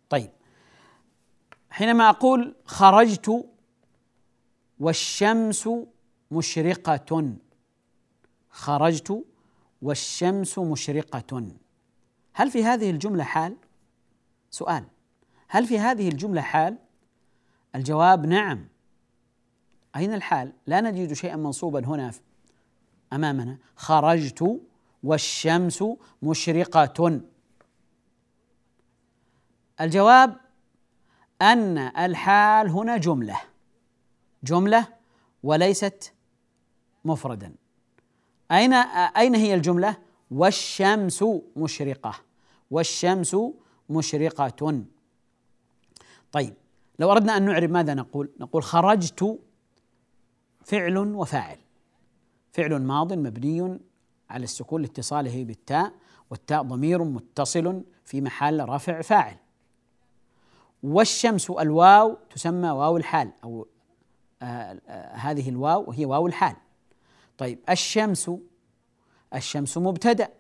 طيب 0.10 0.29
حينما 1.69 2.10
أقول 2.10 2.55
خرجت 2.65 3.45
والشمس 4.79 5.69
مشرقة. 6.32 7.36
خرجت 8.50 9.26
والشمس 9.82 10.60
مشرقة. 10.60 11.52
هل 12.34 12.52
في 12.52 12.63
هذه 12.63 12.89
الجملة 12.89 13.24
حال؟ 13.24 13.58
سؤال. 14.50 14.86
هل 15.48 15.65
في 15.65 15.80
هذه 15.80 16.10
الجملة 16.10 16.41
حال؟ 16.41 16.78
الجواب 17.76 18.26
نعم. 18.26 18.67
أين 19.96 20.13
الحال؟ 20.13 20.54
لا 20.67 20.82
نجد 20.82 21.13
شيئا 21.13 21.36
منصوبا 21.36 21.86
هنا 21.86 22.12
أمامنا. 23.13 23.58
خرجت 23.76 24.62
والشمس 25.04 25.84
مشرقة. 26.24 27.22
الجواب 29.82 30.38
أن 31.41 31.78
الحال 31.78 32.70
هنا 32.70 32.98
جملة. 32.98 33.41
جملة 34.44 34.88
وليست 35.44 36.13
مفردا. 37.05 37.53
أين 38.51 38.73
أين 38.73 39.35
هي 39.35 39.53
الجملة؟ 39.53 39.97
والشمس 40.31 41.25
مشرقة. 41.55 42.13
والشمس 42.71 43.37
مشرقة. 43.89 44.83
طيب 46.31 46.53
لو 46.99 47.11
أردنا 47.11 47.37
أن 47.37 47.45
نعرب 47.45 47.69
ماذا 47.69 47.93
نقول؟ 47.93 48.29
نقول 48.39 48.63
خرجت 48.63 49.39
فعل 50.65 50.97
وفاعل. 50.97 51.57
فعل 52.51 52.81
ماض 52.81 53.13
مبني 53.13 53.79
على 54.29 54.43
السكون 54.43 54.81
لاتصاله 54.81 55.43
بالتاء 55.43 55.93
والتاء 56.29 56.61
ضمير 56.61 57.03
متصل 57.03 57.83
في 58.05 58.21
محل 58.21 58.69
رفع 58.69 59.01
فاعل. 59.01 59.35
والشمس 60.83 61.49
الواو 61.49 62.17
تسمى 62.29 62.69
واو 62.69 62.97
الحال 62.97 63.31
أو 63.43 63.67
آه 64.41 64.81
آه 64.87 65.15
هذه 65.15 65.49
الواو 65.49 65.91
هي 65.91 66.05
واو 66.05 66.27
الحال. 66.27 66.55
طيب 67.41 67.60
الشمس 67.69 68.32
الشمس 69.34 69.77
مبتدأ 69.77 70.34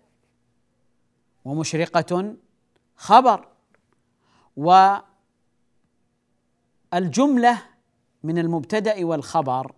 ومشرقة 1.45 2.35
خبر 2.95 3.47
والجملة 6.91 7.63
من 8.23 8.37
المبتدأ 8.37 9.05
والخبر 9.05 9.75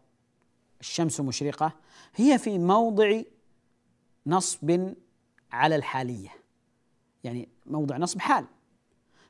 الشمس 0.79 1.19
مشرقة 1.19 1.71
هي 2.15 2.37
في 2.37 2.59
موضع 2.59 3.21
نصب 4.27 4.93
على 5.51 5.75
الحالية 5.75 6.29
يعني 7.23 7.49
موضع 7.65 7.97
نصب 7.97 8.19
حال. 8.19 8.45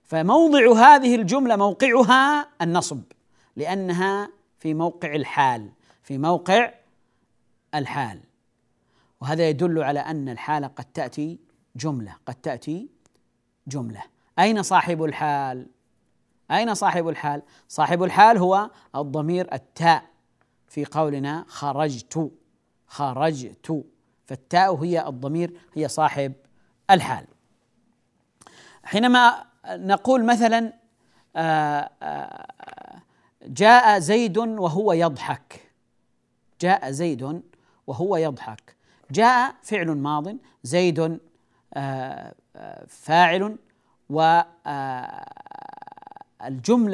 فموضع 0.04 0.74
هذه 0.74 1.16
الجملة 1.16 1.56
موقعها 1.56 2.50
النصب 2.62 3.02
لأنها 3.56 4.30
في 4.60 4.74
موقع 4.74 5.16
الحال 5.16 5.72
في 6.04 6.18
موقع 6.18 6.83
الحال. 7.76 8.20
وهذا 9.22 9.50
يدل 9.50 9.84
على 9.84 10.00
أن 10.00 10.30
الحال 10.30 10.76
قد 10.76 10.86
تأتي 10.86 11.40
جملة 11.76 12.16
قد 12.26 12.36
تأتي 12.36 12.90
جملة. 13.68 14.04
أين 14.40 14.64
صاحب 14.64 15.04
الحال؟ 15.04 15.68
أين 16.52 16.74
صاحب 16.74 17.08
الحال؟ 17.08 17.42
صاحب 17.68 18.04
الحال 18.04 18.38
هو 18.38 18.70
الضمير 18.96 19.54
التاء 19.54 20.04
في 20.68 20.86
قولنا 20.86 21.46
خرجت 21.48 22.32
خرجت. 22.88 23.84
فالتاء 24.26 24.76
هي 24.76 25.08
الضمير 25.08 25.60
هي 25.74 25.88
صاحب 25.88 26.34
الحال. 26.90 27.26
حينما 28.84 29.46
نقول 29.68 30.26
مثلا 30.26 30.74
آه، 31.36 31.90
آه، 32.04 33.02
جاء 33.44 34.00
زيد 34.00 34.38
وهو 34.38 34.94
يضحك. 34.94 35.72
جاء 36.62 36.92
زيد 36.92 37.42
وهو 37.88 38.18
يضحك. 38.18 38.76
جاء 39.12 39.56
فعل 39.62 39.92
ماض 39.92 40.36
زيد 40.64 41.20
آه، 41.74 42.34
فاعل 42.88 43.58
والجملة 44.10 44.64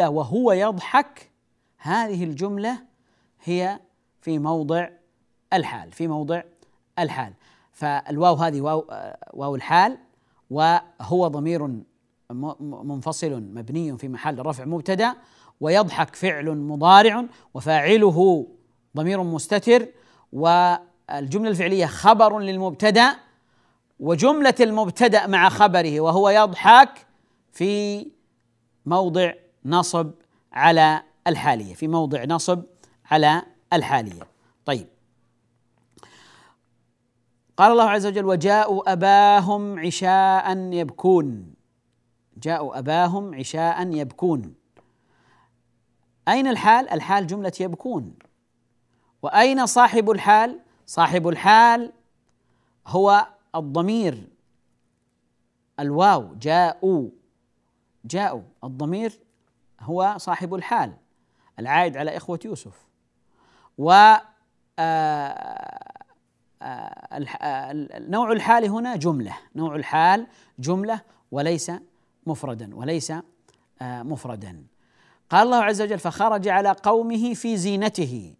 وهو 0.09 0.51
يضحك 0.51 1.31
هذه 1.77 2.23
الجملة 2.23 2.79
هي 3.43 3.79
في 4.21 4.39
موضع 4.39 4.89
الحال 5.53 5.91
في 5.91 6.07
موضع 6.07 6.41
الحال. 6.99 7.33
فالواو 7.71 8.35
هذه 8.35 8.61
واو 8.61 8.87
واو 9.33 9.55
الحال 9.55 9.97
وهو 10.49 11.27
ضمير 11.27 11.81
منفصل 12.61 13.41
مبني 13.41 13.97
في 13.97 14.07
محل 14.07 14.45
رفع 14.45 14.65
مبتدأ 14.65 15.15
ويضحك 15.61 16.15
فعل 16.15 16.57
مضارع 16.57 17.25
وفاعله 17.53 18.47
ضمير 18.97 19.23
مستتر 19.23 19.87
والجملة 20.31 21.49
الفعلية 21.49 21.85
خبر 21.85 22.39
للمبتدأ 22.39 23.15
وجملة 23.99 24.55
المبتدأ 24.59 25.27
مع 25.27 25.49
خبره 25.49 26.01
وهو 26.01 26.29
يضحك 26.29 27.07
في 27.51 28.05
موضع 28.85 29.33
نصب 29.65 30.11
على 30.53 31.03
الحالية 31.27 31.73
في 31.73 31.87
موضع 31.87 32.23
نصب 32.25 32.63
على 33.11 33.41
الحالية. 33.73 34.27
طيب. 34.65 34.87
قال 37.57 37.71
الله 37.71 37.89
عز 37.89 38.05
وجل 38.05 38.25
وجاءوا 38.25 38.91
أباهم 38.91 39.79
عشاء 39.79 40.57
يبكون. 40.57 41.53
جاءوا 42.37 42.79
أباهم 42.79 43.35
عشاء 43.35 43.87
يبكون. 43.87 44.53
أين 46.27 46.47
الحال؟ 46.47 46.89
الحال 46.89 47.27
جملة 47.27 47.51
يبكون. 47.59 48.13
وأين 49.21 49.65
صاحب 49.65 50.09
الحال؟ 50.09 50.59
صاحب 50.85 51.27
الحال 51.27 51.91
هو 52.87 53.27
الضمير 53.55 54.27
الواو 55.79 56.35
جاءوا. 56.35 57.09
جاءوا. 58.05 58.41
الضمير 58.63 59.19
هو 59.79 60.15
صاحب 60.17 60.55
الحال 60.55 60.93
العائد 61.59 61.97
على 61.97 62.17
إخوة 62.17 62.39
يوسف. 62.45 62.87
و 63.77 63.91
آه، 63.91 64.19
آه، 66.61 67.25
آه، 67.41 67.73
نوع 67.99 68.31
الحال 68.31 68.65
هنا 68.65 68.95
جملة. 68.95 69.37
نوع 69.55 69.75
الحال 69.75 70.27
جملة 70.59 71.01
وليس 71.31 71.71
مفردا 72.27 72.75
وليس 72.75 73.13
مفردا. 73.81 74.63
قال 75.29 75.45
الله 75.45 75.63
عز 75.63 75.81
وجل 75.81 75.99
فخرج 75.99 76.47
على 76.47 76.71
قومه 76.71 77.33
في 77.33 77.57
زينته. 77.57 78.35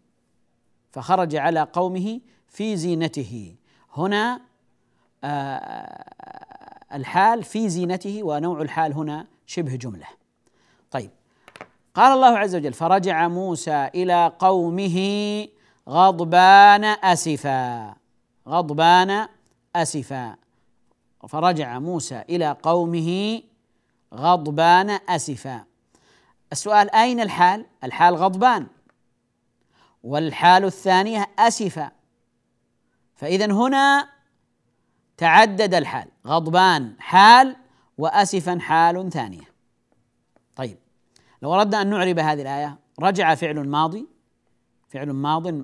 فخرج 0.92 1.36
على 1.36 1.62
قومه 1.74 2.20
في 2.48 2.78
زينته. 2.78 3.56
هنا 3.98 4.42
الحال 6.94 7.44
في 7.44 7.70
زينته 7.70 8.24
ونوع 8.24 8.62
الحال 8.62 8.94
هنا 8.94 9.28
شبه 9.46 9.76
جملة. 9.76 10.08
طيب 10.92 11.12
قال 11.96 12.14
الله 12.14 12.38
عز 12.38 12.56
وجل 12.56 12.74
فرجع 12.74 13.28
موسى 13.28 13.90
إلى 13.96 14.34
قومه 14.40 14.98
غضبان 15.90 16.84
أسفا 16.84 17.96
غضبان 18.48 19.28
أسفا. 19.76 20.36
فرجع 21.28 21.80
موسى 21.80 22.24
إلى 22.30 22.58
قومه 22.64 23.42
غضبان 24.14 24.90
أسفا. 25.10 25.64
السؤال 26.52 26.96
أين 26.96 27.20
الحال؟ 27.20 27.66
الحال 27.84 28.16
غضبان. 28.16 28.68
والحال 30.04 30.66
الثانية 30.66 31.28
اسفا 31.40 31.92
فاذا 33.16 33.46
هنا 33.46 34.10
تعدد 35.18 35.74
الحال. 35.74 36.08
غضبان 36.28 36.96
حال 37.00 37.56
واسفا 37.98 38.60
حال 38.60 39.10
ثانية. 39.12 39.54
طيب 40.56 40.78
لو 41.42 41.54
أردنا 41.54 41.82
أن 41.82 41.90
نعرب 41.90 42.20
هذه 42.20 42.42
الآية 42.42 42.80
رجع 43.00 43.36
فعل 43.36 43.68
ماضي. 43.68 44.08
فعل 44.88 45.12
ماض 45.12 45.64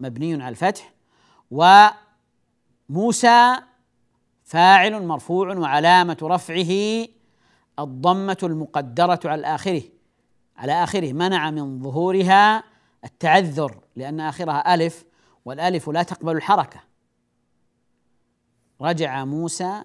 مبني 0.00 0.34
على 0.34 0.48
الفتح. 0.48 0.92
وموسى 2.90 3.56
فاعل 4.44 5.06
مرفوع 5.06 5.56
وعلامة 5.56 6.18
رفعه 6.22 7.06
الضمة 7.78 8.38
المقدرة 8.42 9.20
على 9.24 9.46
آخره. 9.54 9.82
على 10.56 10.72
آخره 10.72 11.12
منع 11.12 11.50
من 11.50 11.82
ظهورها 11.82 12.75
التعذر 13.04 13.80
لأن 13.96 14.20
آخرها 14.20 14.74
ألف 14.74 15.04
والألف 15.44 15.88
لا 15.88 16.02
تقبل 16.02 16.36
الحركة. 16.36 16.80
رجع 18.80 19.24
موسى 19.24 19.82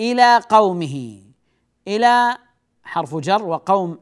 إلى 0.00 0.38
قومه 0.38 1.22
إلى 1.88 2.38
حرف 2.82 3.14
جر 3.14 3.42
وقوم 3.42 3.98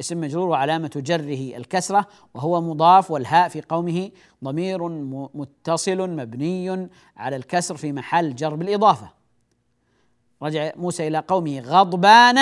اسم 0.00 0.20
مجرور 0.20 0.48
وعلامة 0.48 0.90
جره 0.96 1.56
الكسرة 1.56 2.06
وهو 2.34 2.60
مضاف 2.60 3.10
والهاء 3.10 3.48
في 3.48 3.60
قومه 3.60 4.10
ضمير 4.44 4.88
متصل 5.34 6.10
مبني 6.10 6.88
على 7.16 7.36
الكسر 7.36 7.76
في 7.76 7.92
محل 7.92 8.34
جر 8.34 8.54
بالإضافة. 8.54 9.12
رجع 10.42 10.72
موسى 10.76 11.08
إلى 11.08 11.18
قومه 11.18 11.60
غضبان 11.60 12.38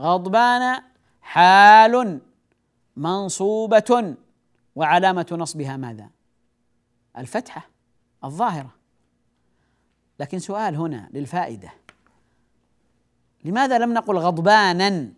غضبان 0.00 0.82
حال 1.22 2.20
منصوبة 2.96 4.14
وعلامة 4.76 5.26
نصبها 5.32 5.76
ماذا؟ 5.76 6.10
الفتحة 7.18 7.68
الظاهرة. 8.24 8.74
لكن 10.20 10.38
سؤال 10.38 10.76
هنا 10.76 11.08
للفائدة. 11.12 11.70
لماذا 13.44 13.78
لم 13.78 13.94
نقل 13.94 14.16
غضبانا؟ 14.18 15.12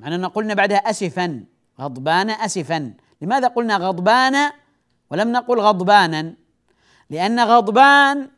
مع 0.00 0.08
أننا 0.08 0.28
قلنا 0.28 0.54
بعدها 0.54 0.78
أسفا. 0.78 1.44
غضبان 1.80 2.30
أسفا. 2.30 2.94
لماذا 3.20 3.48
قلنا 3.48 3.76
غضبان 3.76 4.52
ولم 5.10 5.32
نقل 5.32 5.60
غضبانا؟ 5.60 6.34
لأن 7.10 7.40
غضبان 7.40 8.30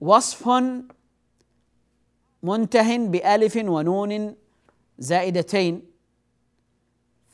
وصف 0.00 0.48
منته 2.42 2.98
بألف 3.08 3.56
ونون 3.56 4.36
زائدتين. 4.98 5.89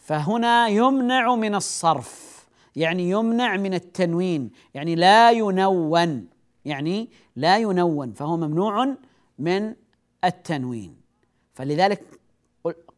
فهنا 0.06 0.68
يمنع 0.68 1.34
من 1.34 1.54
الصرف 1.54 2.46
يعني 2.76 3.10
يمنع 3.10 3.56
من 3.56 3.74
التنوين 3.74 4.50
يعني 4.74 4.94
لا 4.94 5.30
ينون 5.30 6.28
يعني 6.64 7.10
لا 7.36 7.58
ينون 7.58 8.12
فهو 8.12 8.36
ممنوع 8.36 8.94
من 9.38 9.74
التنوين. 10.24 10.96
فلذلك 11.54 12.20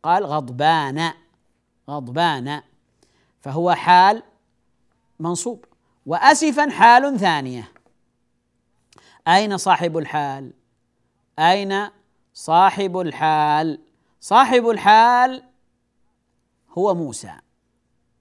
قال 0.02 0.26
غضبان 0.26 1.12
غضبان 1.90 2.62
فهو 3.40 3.74
حال 3.74 4.22
منصوب. 5.20 5.64
واسفا 6.06 6.70
حال 6.70 7.18
ثانية. 7.18 7.72
أين 9.28 9.56
صاحب 9.56 9.98
الحال؟ 9.98 10.52
أين 11.38 11.88
صاحب 12.34 12.98
الحال؟ 12.98 13.80
صاحب 14.20 14.68
الحال 14.68 15.47
هو 16.78 16.94
موسى. 16.94 17.34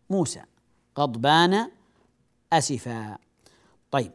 موسى. 0.09 0.43
غضبان 0.97 1.71
آسفا. 2.53 3.17
طيب. 3.91 4.11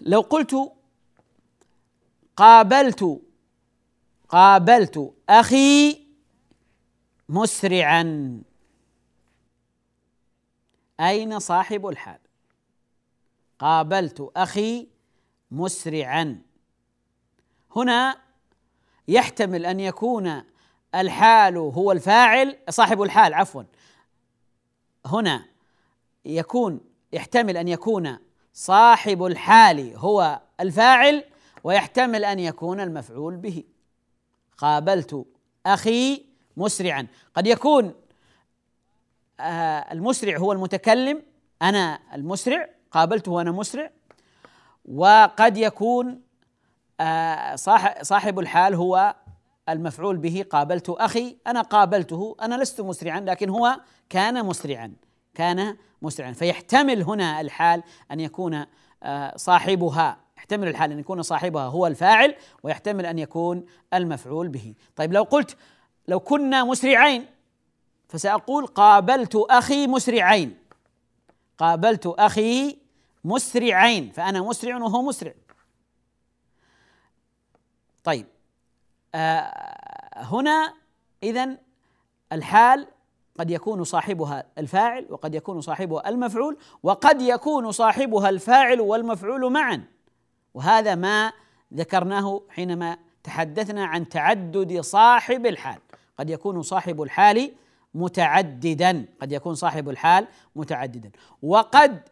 لو 0.00 0.20
قلت 0.20 0.72
قابلت 2.36 3.20
قابلت 4.28 5.14
أخي 5.28 6.06
مسرعا 7.28 8.42
أين 11.00 11.38
صاحب 11.38 11.86
الحال؟ 11.86 12.18
قابلت 13.58 14.30
أخي 14.36 14.88
مسرعا. 15.50 16.42
هنا 17.76 18.22
يحتمل 19.08 19.66
أن 19.66 19.80
يكون 19.80 20.51
الحال 20.94 21.56
هو 21.56 21.92
الفاعل 21.92 22.58
صاحب 22.70 23.02
الحال 23.02 23.34
عفوا. 23.34 23.62
هنا 25.06 25.44
يكون 26.24 26.80
يحتمل 27.12 27.56
أن 27.56 27.68
يكون 27.68 28.18
صاحب 28.52 29.24
الحال 29.24 29.96
هو 29.96 30.40
الفاعل 30.60 31.24
ويحتمل 31.64 32.24
أن 32.24 32.38
يكون 32.38 32.80
المفعول 32.80 33.36
به. 33.36 33.64
قابلت 34.58 35.26
أخي 35.66 36.26
مسرعا. 36.56 37.06
قد 37.34 37.46
يكون 37.46 37.94
آه، 39.40 39.92
المسرع 39.92 40.38
هو 40.38 40.52
المتكلم 40.52 41.22
أنا 41.62 41.98
المسرع 42.14 42.68
قابلته 42.90 43.32
وأنا 43.32 43.52
مسرع. 43.52 43.90
وقد 44.84 45.56
يكون 45.56 46.22
آه، 47.00 47.56
صاحب 48.02 48.38
الحال 48.38 48.74
هو 48.74 49.14
المفعول 49.68 50.16
به 50.16 50.44
قابلت 50.50 50.88
أخي 50.88 51.36
أنا 51.46 51.62
قابلته 51.62 52.36
أنا 52.42 52.62
لست 52.62 52.80
مسرعا 52.80 53.20
لكن 53.20 53.48
هو 53.48 53.80
كان 54.08 54.46
مسرعا 54.46 54.92
كان 55.34 55.76
مسرعا. 56.02 56.32
فيحتمل 56.32 57.02
هنا 57.02 57.40
الحال 57.40 57.82
أن 58.10 58.20
يكون 58.20 58.66
آه، 59.02 59.36
صاحبها 59.36 60.20
يحتمل 60.36 60.68
الحال 60.68 60.92
أن 60.92 60.98
يكون 60.98 61.22
صاحبها 61.22 61.64
هو 61.64 61.86
الفاعل 61.86 62.34
ويحتمل 62.62 63.06
أن 63.06 63.18
يكون 63.18 63.66
المفعول 63.94 64.48
به. 64.48 64.74
طيب 64.96 65.12
لو 65.12 65.22
قلت 65.22 65.56
لو 66.08 66.20
كنا 66.20 66.64
مسرعين 66.64 67.26
فسأقول 68.08 68.66
قابلت 68.66 69.36
أخي 69.36 69.86
مسرعين. 69.86 70.58
قابلت 71.58 72.06
أخي 72.06 72.78
مسرعين 73.24 74.10
فأنا 74.10 74.40
مسرع 74.40 74.76
وهو 74.76 75.02
مسرع. 75.02 75.32
طيب 78.04 78.26
هنا 80.16 80.74
اذا 81.22 81.56
الحال 82.32 82.86
قد 83.38 83.50
يكون 83.50 83.84
صاحبها 83.84 84.44
الفاعل 84.58 85.06
وقد 85.10 85.34
يكون 85.34 85.60
صاحبها 85.60 86.08
المفعول 86.08 86.56
وقد 86.82 87.22
يكون 87.22 87.72
صاحبها 87.72 88.28
الفاعل 88.28 88.80
والمفعول 88.80 89.52
معا. 89.52 89.84
وهذا 90.54 90.94
ما 90.94 91.32
ذكرناه 91.74 92.42
حينما 92.48 92.96
تحدثنا 93.24 93.84
عن 93.84 94.08
تعدد 94.08 94.80
صاحب 94.80 95.46
الحال. 95.46 95.78
قد 96.18 96.30
يكون 96.30 96.62
صاحب 96.62 97.02
الحال 97.02 97.52
متعددا. 97.94 99.06
قد 99.20 99.32
يكون 99.32 99.54
صاحب 99.54 99.88
الحال 99.88 100.26
متعددا. 100.56 101.10
وقد 101.42 102.02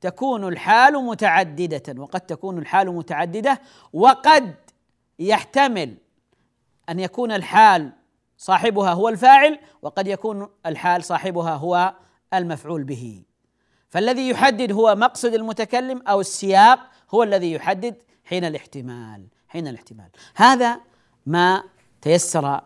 تكون 0.00 0.48
الحال 0.48 1.04
متعددة. 1.04 2.02
وقد 2.02 2.20
تكون 2.20 2.58
الحال 2.58 2.94
متعددة. 2.94 3.60
وقد 3.92 4.54
يحتمل 5.18 5.94
أن 6.88 7.00
يكون 7.00 7.32
الحال 7.32 7.92
صاحبها 8.36 8.92
هو 8.92 9.08
الفاعل 9.08 9.58
وقد 9.82 10.06
يكون 10.06 10.48
الحال 10.66 11.04
صاحبها 11.04 11.54
هو 11.54 11.94
المفعول 12.34 12.84
به. 12.84 13.22
فالذي 13.90 14.28
يحدد 14.28 14.72
هو 14.72 14.94
مقصد 14.94 15.34
المتكلم 15.34 16.02
أو 16.08 16.20
السياق 16.20 16.78
هو 17.14 17.22
الذي 17.22 17.52
يحدد 17.52 17.94
حين 18.24 18.44
الاحتمال 18.44 19.26
حين 19.48 19.68
الاحتمال. 19.68 20.08
هذا 20.34 20.80
ما 21.26 21.62
تيسر 22.02 22.60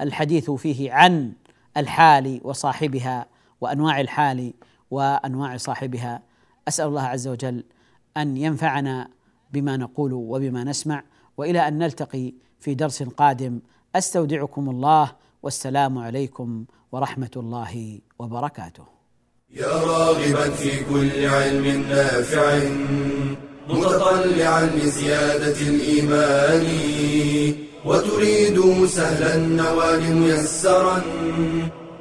الحديث 0.00 0.50
فيه 0.50 0.92
عن 0.92 1.32
الحال 1.76 2.40
وصاحبها 2.44 3.26
وأنواع 3.60 4.00
الحال 4.00 4.54
وأنواع 4.90 5.56
صاحبها. 5.56 6.22
أسأل 6.68 6.86
الله 6.86 7.02
عز 7.02 7.28
وجل 7.28 7.64
أن 8.16 8.36
ينفعنا 8.36 9.10
بما 9.52 9.76
نقول 9.76 10.12
وبما 10.12 10.64
نسمع 10.64 11.02
وإلى 11.36 11.68
أن 11.68 11.78
نلتقي 11.78 12.34
في 12.60 12.74
درس 12.74 13.02
قادم. 13.02 13.60
أستودعكم 13.96 14.70
الله 14.70 15.12
والسلام 15.42 15.98
عليكم 15.98 16.64
ورحمة 16.92 17.34
الله 17.36 17.98
وبركاته. 18.18 18.84
يا 19.54 19.66
راغبا 19.66 20.50
في 20.50 20.84
كل 20.84 21.26
علم 21.26 21.84
نافع 21.90 22.58
متطلعا 23.68 24.66
لزيادة 24.66 25.60
الإيمان 25.60 26.64
وتريد 27.84 28.86
سهلا 28.86 29.34
النوال 29.34 30.16
ميسرا 30.16 31.02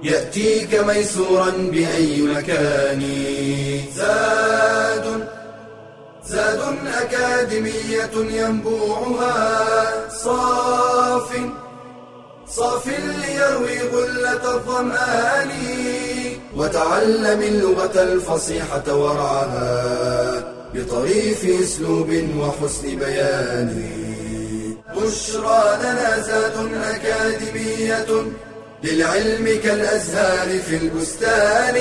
يأتيك 0.03 0.75
ميسورا 0.75 1.51
بأي 1.73 2.21
مكان. 2.21 3.01
زاد 3.95 4.86
زاد 6.29 6.61
أكاديمية 7.01 8.15
ينبوعها. 8.15 10.09
صاف 10.09 11.29
صاف 12.49 12.87
ليروي 12.87 13.79
غلة 13.93 14.55
الظمآن 14.55 15.51
وتعلم 16.55 17.41
اللغة 17.41 18.03
الفصيحة 18.03 18.95
ورعاها 18.95 20.53
بطريف 20.73 21.45
أسلوب 21.63 22.09
وحسن 22.39 22.95
بيان. 22.95 23.89
بشرى 24.95 25.77
لنا 25.81 26.17
ذات 26.27 26.57
أكاديمية 26.93 28.07
للعلم 28.83 29.59
كالأزهار 29.63 30.59
في 30.59 30.75
البستان. 30.77 31.75